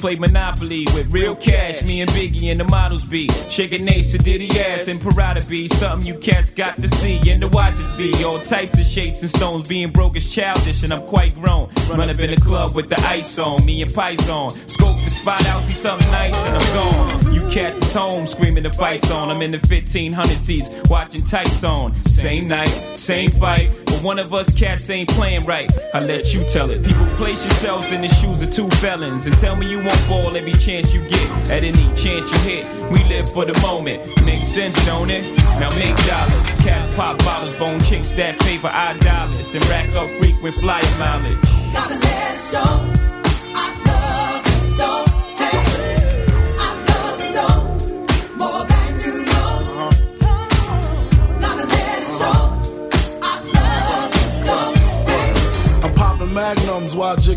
[0.00, 1.82] play Monopoly with real cash.
[1.84, 6.06] Me and Biggie and the models be shaking Ace, Diddy ass, and Parada be something
[6.06, 7.20] you cats got to see.
[7.30, 9.68] And the watches be all types of shapes and stones.
[9.68, 11.68] Being broke is childish, and I'm quite grown.
[11.90, 14.50] Run up in the club with the ice on, me and Pies on.
[14.68, 17.34] Scope the spot out, see something nice, and I'm gone.
[17.34, 19.30] You cats is home, screaming the fights on.
[19.30, 21.94] I'm in the 1500 seats, watching tights on.
[22.04, 23.89] Same night, same fight.
[24.02, 25.70] One of us cats ain't playing right.
[25.92, 26.82] I let you tell it.
[26.82, 30.34] People place yourselves in the shoes of two felons and tell me you won't fall
[30.34, 31.50] every chance you get.
[31.50, 34.00] At any chance you hit, we live for the moment.
[34.24, 35.22] Makes sense, don't it?
[35.60, 36.46] Now make dollars.
[36.64, 41.38] Cats pop bottles, bone chicks that paper eye dollars and rack up frequent flyer mileage.
[41.74, 42.89] Gotta let it show.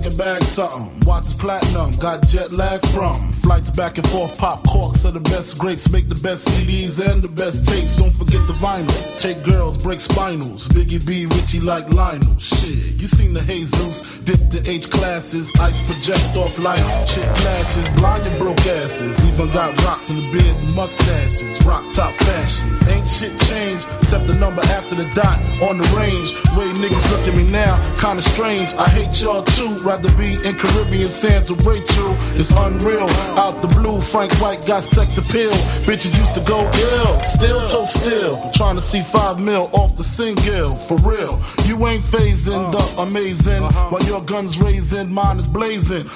[0.03, 0.89] While back something.
[1.05, 3.32] Watch this platinum, got jet lag from.
[3.53, 5.87] Flights back and forth, pop corks are the best grapes.
[5.91, 7.95] Make the best CDs and the best tapes.
[7.97, 8.89] Don't forget the vinyl.
[9.21, 10.65] Take girls, break spinals.
[10.73, 12.35] Biggie B, Richie like Lionel.
[12.39, 14.17] Shit, you seen the Jesus.
[14.25, 15.53] Dip the H classes.
[15.61, 17.13] Ice project off lights.
[17.13, 17.87] Chick flashes.
[17.89, 19.21] Blind your broke asses.
[19.21, 21.61] Even got rocks in the beard and mustaches.
[21.61, 22.87] Rock top fashions.
[22.89, 26.33] Ain't shit changed except the number after the dot on the range.
[26.57, 28.73] Way niggas look at me now, kinda strange.
[28.81, 29.77] I hate y'all too.
[29.85, 32.17] Rather be in Caribbean sands with Rachel.
[32.33, 33.05] It's unreal.
[33.43, 35.51] Out the blue, Frank White got sex appeal.
[35.83, 37.23] Bitches used to go ill.
[37.25, 38.51] Still toe still.
[38.51, 40.75] Trying to see five mil off the single.
[40.87, 41.41] For real.
[41.65, 43.63] You ain't phasing the amazing.
[43.63, 43.89] Uh-huh.
[43.89, 46.07] While your gun's raising, mine is blazing.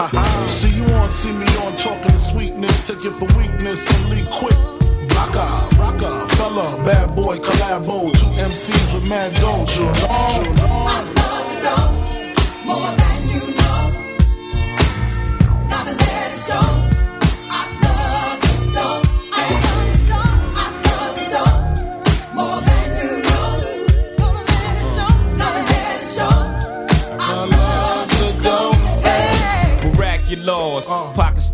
[0.47, 2.87] see you on, see me on, talking to sweetness.
[2.87, 4.55] Take it for weakness and leave quick.
[5.11, 5.45] Rocka,
[5.75, 8.09] rocka, fella, bad boy, collabo.
[8.13, 9.83] Two MCs with mad dojo.
[12.65, 13.16] More than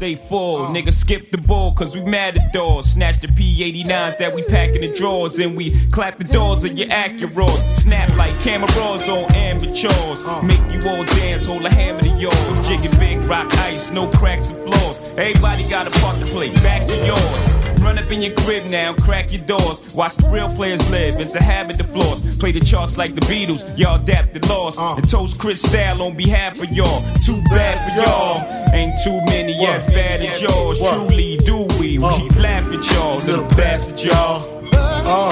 [0.04, 0.64] stay full.
[0.64, 0.70] Uh.
[0.70, 2.88] Niggas skip the ball cause we mad at doors.
[2.88, 5.40] Snatch the P89s that we pack in the drawers.
[5.40, 7.58] And we clap the doors of your Acuras.
[7.78, 10.26] Snap like cameras on amateurs.
[10.26, 10.42] Uh.
[10.42, 12.68] Make you all dance, hold a hammer to yours.
[12.68, 15.18] Jigging big rock ice, no cracks and flaws.
[15.18, 17.63] Everybody got a part to play, back to yours.
[17.84, 19.94] Run up in your crib now, crack your doors.
[19.94, 21.20] Watch the real players live.
[21.20, 22.38] It's a habit to floors.
[22.38, 23.62] Play the charts like the Beatles.
[23.78, 24.78] Y'all adapted laws.
[24.78, 27.02] And toast Cristal on behalf of y'all.
[27.26, 28.74] Too bad for y'all.
[28.74, 30.80] Ain't too many as bad as yours.
[30.80, 31.98] Truly do we.
[31.98, 33.18] We keep laughing at y'all.
[33.20, 34.42] Little bastard y'all.
[34.74, 35.32] Uh,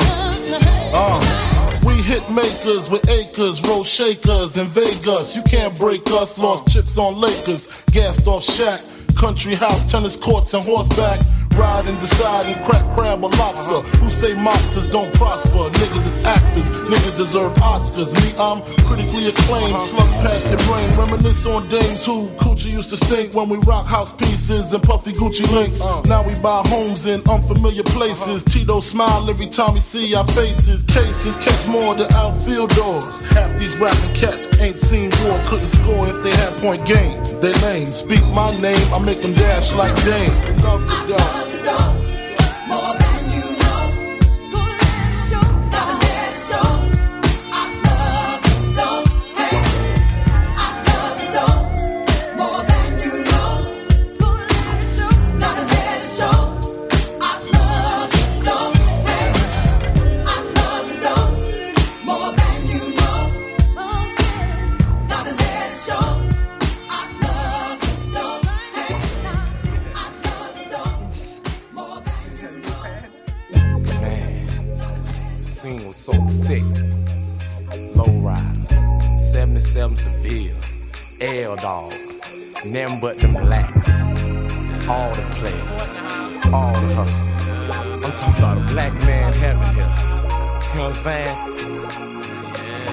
[0.94, 1.80] uh.
[1.86, 5.36] We hit makers with acres, roll shakers in Vegas.
[5.36, 6.38] You can't break us.
[6.38, 8.88] Lost chips on Lakers, gassed off Shaq.
[9.16, 11.22] Country house, tennis courts, and horseback.
[11.58, 13.82] Ride and decide and crack crab or lobster.
[14.00, 15.70] Who say monsters don't prosper?
[15.70, 18.14] Niggas is actors, niggas deserve Oscars.
[18.16, 19.92] Me, I'm critically acclaimed, uh-huh.
[19.92, 20.90] slug past your brain.
[20.98, 25.12] Reminisce on dames who coochie used to stink when we rock house pieces and puffy
[25.12, 25.82] Gucci links.
[25.82, 26.02] Uh-huh.
[26.08, 28.44] Now we buy homes in unfamiliar places.
[28.44, 28.52] Uh-huh.
[28.52, 30.84] Tito smile every time we see our faces.
[30.84, 33.22] Cases catch more than outfield doors.
[33.34, 37.22] Half these rapping cats ain't seen war, couldn't score if they had point game.
[37.42, 40.32] They lame, speak my name, I make them dash like Dame.
[40.64, 41.41] Love the dog.
[41.42, 43.01] Man,
[81.62, 81.94] dog,
[82.66, 83.90] nothing but them blacks.
[84.90, 87.48] All the players, all the hustlers.
[87.94, 89.86] I'm talking about a black man heaven here.
[90.72, 91.28] You know what I'm saying?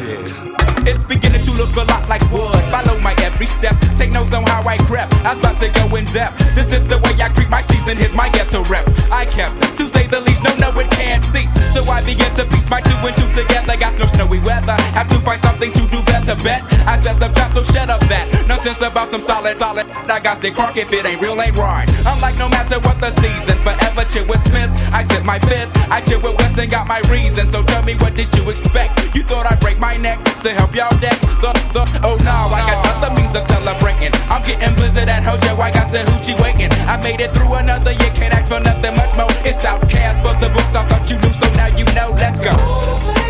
[0.06, 0.67] Yeah.
[0.86, 2.54] It's beginning to look a lot like wood.
[2.70, 3.74] Follow my every step.
[3.96, 5.14] Take notes on how I crept.
[5.24, 6.38] I was about to go in depth.
[6.54, 7.96] This is the way I creep my season.
[7.96, 8.86] Here's my ghetto rep.
[9.10, 11.52] I kept, to say the least, no, no, it can't cease.
[11.74, 13.76] So I began to piece my two and two together.
[13.76, 14.76] Got no snowy weather.
[14.94, 16.36] Have to find something to do better.
[16.44, 18.26] Bet I said some time, so shut up that.
[18.48, 19.86] Nonsense about some solid, solid.
[20.08, 21.88] I got sick crunk if it ain't real, ain't right.
[22.06, 24.70] I'm like, no matter what the season, forever chill with Smith.
[24.92, 25.68] I sit my fifth.
[25.90, 27.50] I chill with West and got my reason.
[27.52, 29.14] So tell me, what did you expect?
[29.14, 31.16] You thought I'd break my neck to help y'all deck?
[31.40, 34.12] The, the, oh no, I got other means of celebrating.
[34.28, 36.72] I'm getting blizzard at Hojo, I got the hoochie waiting.
[36.88, 39.30] I made it through another year, can't ask for nothing much more.
[39.44, 42.10] It's OutKast for the books, I thought you knew, so now you know.
[42.18, 43.27] Let's go.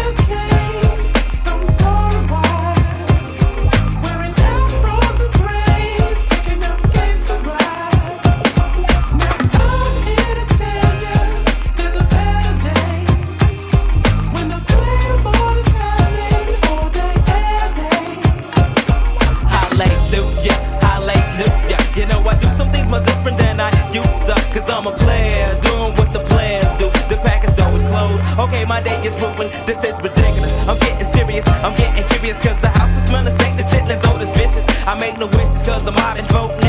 [29.08, 29.50] Is ruined.
[29.66, 30.52] This is ridiculous.
[30.68, 32.38] I'm getting serious, I'm getting curious.
[32.40, 34.66] Cause the house is smelling stank, the chitlins old as vicious.
[34.86, 36.67] I make no wishes cause I'm mobbing folk niggas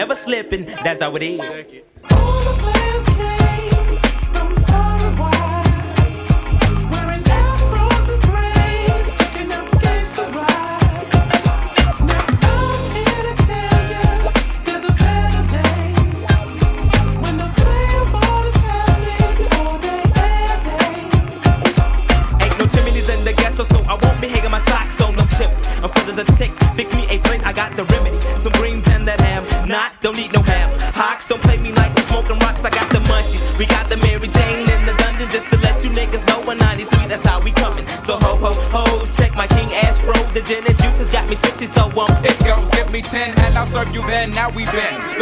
[0.00, 0.64] never slipping.
[0.84, 1.89] That's how it is.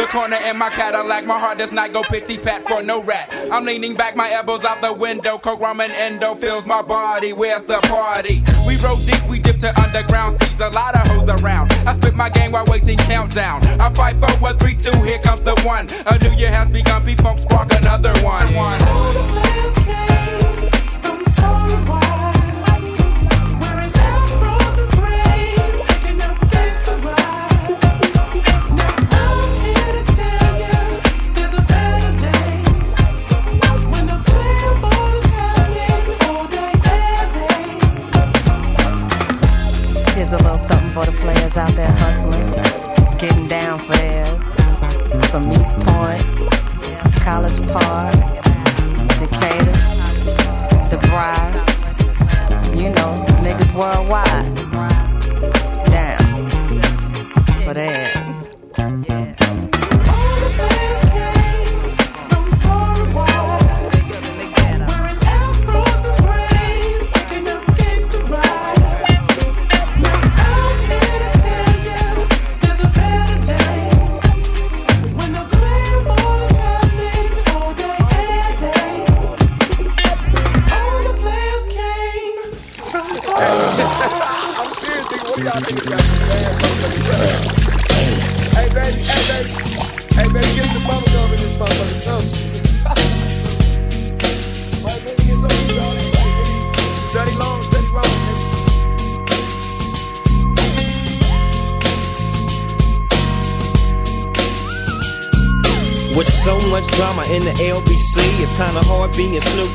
[0.09, 3.29] Corner in my Cadillac, my heart does not go pity pat for no rat.
[3.51, 5.37] I'm leaning back, my elbows out the window.
[5.37, 7.33] Coke, rum, and endo fills my body.
[7.33, 8.41] Where's the party?
[8.67, 10.59] We roll deep, we dip to underground seas.
[10.59, 11.71] A lot of hoes around.
[11.85, 13.65] I spit my game while waiting countdown.
[13.79, 14.97] I fight for what three, two.
[15.03, 15.87] here comes the one.
[16.07, 18.47] A new year has begun, P Funk spark another one.
[18.55, 20.08] one.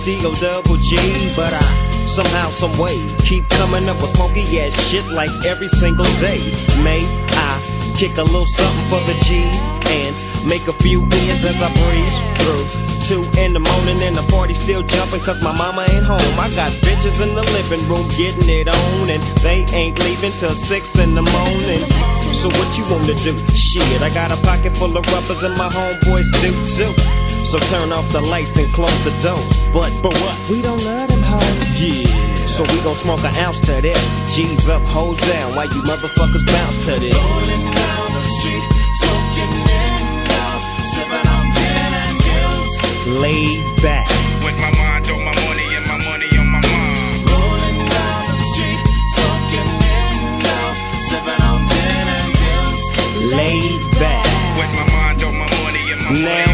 [0.04, 0.96] Being D O double G.
[1.36, 1.64] But I
[2.06, 6.40] somehow, some way keep coming up with funky ass shit like every single day.
[6.84, 7.00] May
[7.32, 7.60] I
[7.96, 10.14] kick a little something for the G's and
[10.48, 12.66] make a few ends as I breeze through.
[13.04, 16.40] Two in the morning and the party still jumping cause my mama ain't home.
[16.40, 20.56] I got bitches in the living room getting it on and they ain't leaving till
[20.56, 21.84] six in the morning.
[22.32, 23.36] So what you wanna do?
[23.54, 27.13] Shit, I got a pocket full of rubbers and my homeboys do too.
[27.54, 29.62] So turn off the lights and close the doors.
[29.70, 30.34] But, but what?
[30.50, 31.78] We don't love them hoes.
[31.78, 32.02] Yeah.
[32.50, 33.94] So we gon' smoke an ounce to this.
[34.34, 37.14] G's up, hoes down, while you motherfuckers bounce to this.
[37.14, 38.66] Rolling down the street,
[38.98, 39.94] smoking in
[40.34, 40.62] love,
[40.98, 43.22] sipping on gin and juice.
[43.22, 44.10] Laid back.
[44.42, 47.22] With my mind on my money and my money on my mind.
[47.22, 48.82] Rolling down the street,
[49.14, 50.58] smoking indo,
[51.06, 53.30] sipping on gin and juice.
[53.30, 54.26] Laid back.
[54.58, 56.53] With my mind on my money and my money Now on my back,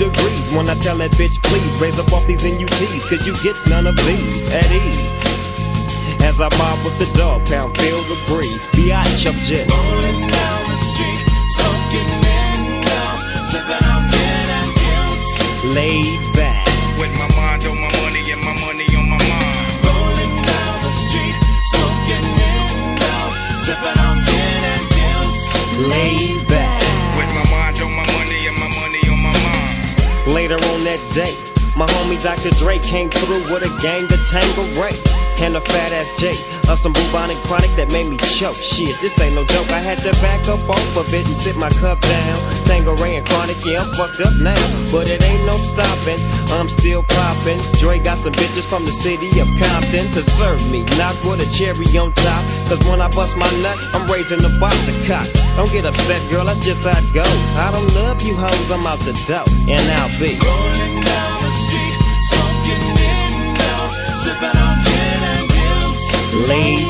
[0.00, 3.34] 80 degrees when I tell that bitch, please raise up off these NUTs, cause you
[3.44, 5.20] get none of these at ease.
[6.24, 8.66] As I mob with the Dogg Pound, feel the breeze.
[8.72, 9.68] Biatch up just.
[9.68, 11.22] Rolling down the street,
[11.56, 13.20] smoking in love,
[13.52, 15.74] sipping on gin and juice.
[15.76, 16.66] Laid back.
[17.00, 19.64] With my mind on my money and my money on my mind.
[19.84, 21.36] Rolling down the street,
[21.72, 22.68] smoking in
[23.00, 23.32] love,
[23.64, 25.88] sipping on gin and juice.
[25.88, 26.29] Laid
[30.30, 31.34] Later on that day,
[31.74, 32.54] my homie Dr.
[32.54, 34.94] Dre came through with a gang of Tango Ray.
[35.42, 36.36] And a fat ass J
[36.68, 38.60] of some bubonic chronic that made me choke.
[38.60, 39.72] Shit, this ain't no joke.
[39.72, 42.36] I had to back up off of it and sit my cup down.
[42.68, 44.60] Tanqueray and chronic, yeah, I'm fucked up now.
[44.92, 46.20] But it ain't no stopping.
[46.52, 47.56] I'm still popping.
[47.80, 50.84] Dre got some bitches from the city of Compton to serve me.
[51.00, 52.44] Not with a cherry on top.
[52.70, 55.26] Cause when I bust my nut, I'm raising the bar to cock.
[55.56, 57.26] Don't get upset, girl, that's just how it goes.
[57.58, 59.42] I don't love you hoes, I'm out the dough.
[59.66, 61.98] And I'll be Rolling down the street,
[62.30, 63.74] smoking indo,
[64.22, 66.89] sipping on gin and juice.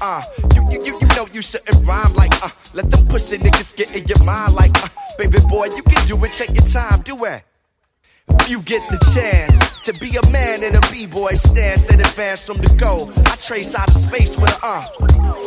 [0.00, 0.22] uh.
[0.54, 2.50] You, you, you, you know you shouldn't rhyme like uh.
[2.74, 4.88] Let them pussy niggas get in your mind like uh.
[5.18, 7.42] Baby boy, you can do it, take your time, do it.
[8.50, 12.58] You get the chance to be a man in a b-boy stance and advance from
[12.58, 14.90] the goal, I trace out of space with a uh.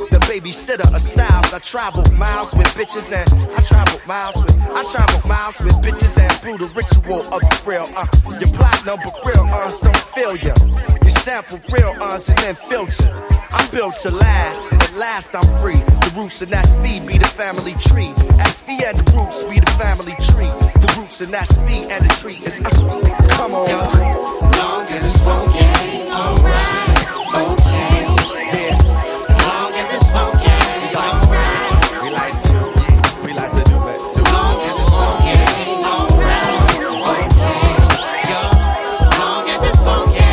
[0.07, 1.51] The babysitter of styles.
[1.51, 6.17] I travel miles with bitches and I travel miles with I travel miles with bitches
[6.17, 8.07] and through the ritual of the real uh.
[8.39, 10.55] Your platinum but real uns don't feel ya.
[11.03, 13.11] You sample real uns and then filter.
[13.51, 15.83] I'm built to last, at last I'm free.
[16.07, 18.15] The roots and that's me be the family tree.
[18.39, 20.62] SV and the roots be the family tree.
[20.97, 22.69] Roots and that's me and the tree is uh,
[23.29, 23.67] come on.
[23.67, 25.65] Long as it's funky,
[26.11, 28.05] alright, okay.
[28.53, 28.77] Yeah.
[29.29, 30.53] As long as it's funky,
[30.93, 32.03] alright.
[32.03, 33.99] We like to, yeah, we like to do it.
[34.13, 35.37] Do Long as it's funky,
[35.81, 36.61] alright,
[37.09, 37.57] okay.
[38.29, 38.41] Yo,
[39.17, 40.29] long as it's funky,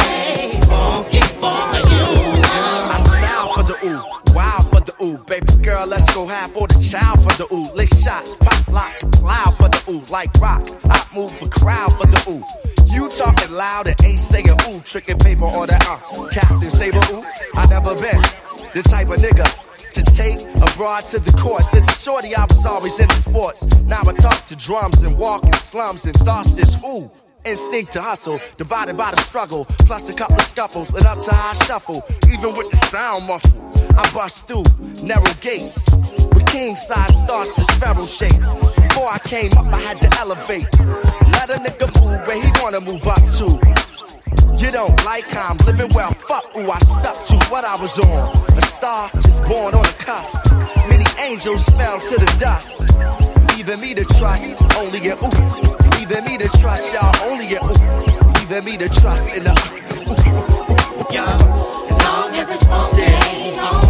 [0.69, 2.43] funky for you.
[2.93, 4.03] I style for the ooh,
[4.35, 7.73] wild for the ooh, baby girl, let's go half for the child for the ooh.
[7.73, 10.67] Lick shots, pop, lock, loud for ooh, like rock.
[10.85, 12.45] I move for crowd for the ooh.
[12.87, 16.29] You talking loud and ain't saying ooh, tricking paper or that uh.
[16.29, 18.23] Captain Saber ooh, I never been.
[18.75, 19.47] the type of nigga
[19.91, 21.75] to take a broad to the course.
[21.75, 23.67] As a shorty, I was always into sports.
[23.85, 27.11] Now I talk to drums and walk in slums and thoughts this ooh.
[27.45, 31.31] Instinct to hustle, divided by the struggle, plus a couple of scuffles, but up to
[31.33, 32.05] high shuffle.
[32.31, 33.55] Even with the sound muffled,
[33.97, 34.65] I bust through
[35.03, 35.89] narrow gates.
[35.91, 38.41] With king size starts to sparrow shape.
[38.89, 40.67] Before I came up, I had to elevate.
[41.33, 43.59] Let a nigga move where he wanna move up to.
[44.59, 46.13] You don't like how I'm living well.
[46.13, 48.37] Fuck who I stuck to what I was on.
[48.59, 50.39] A star is born on the cusp.
[50.91, 52.85] Many angels fell to the dust.
[53.57, 55.80] Leaving me to trust only in ooh.
[56.11, 58.33] Leaving me to trust y'all only in ooh.
[58.41, 60.11] Leaving me to trust in the ooh.
[60.11, 61.15] ooh, ooh, ooh.
[61.15, 61.23] Yo,
[61.89, 63.90] as long as it's funky,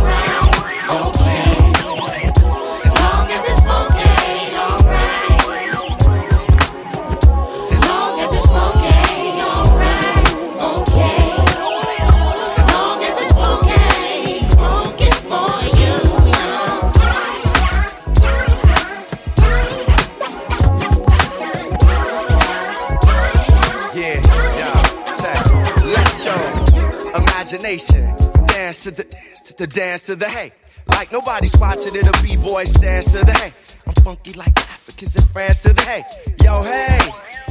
[29.60, 30.52] the dance to the hey.
[30.88, 33.52] Like nobody's watching it, a b-boy stands to the hey.
[33.86, 36.02] I'm funky like Africans in France to the hey.
[36.42, 36.98] Yo, hey,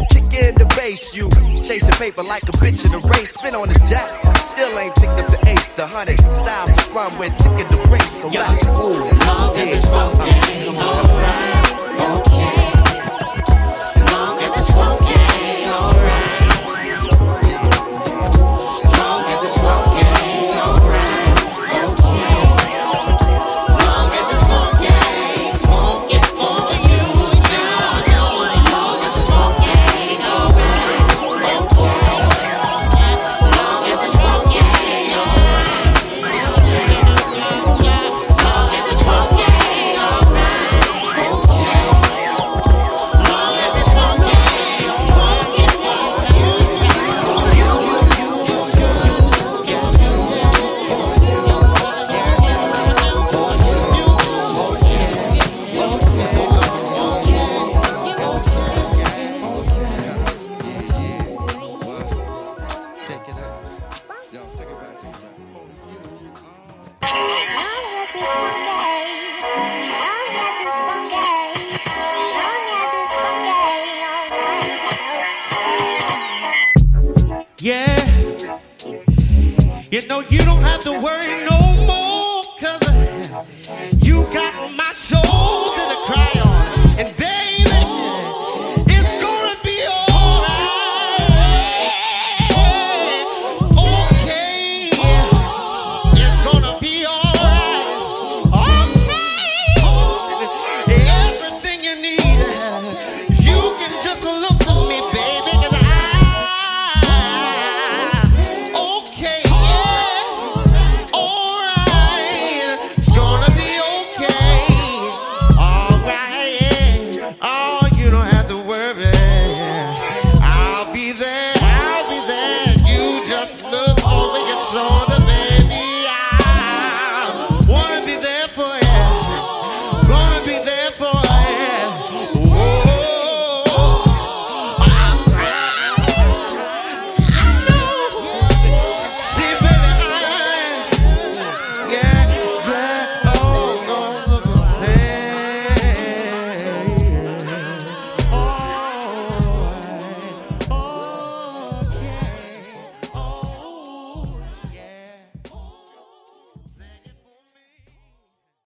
[0.09, 1.29] kick in the bass, you
[1.61, 3.33] chasing paper like a bitch in a race.
[3.33, 5.71] Spin on the deck, still ain't picked up the ace.
[5.73, 8.21] The hundred styles to run with, thick in the race.
[8.21, 9.05] So let's move.
[9.55, 11.58] as it's funky, alright,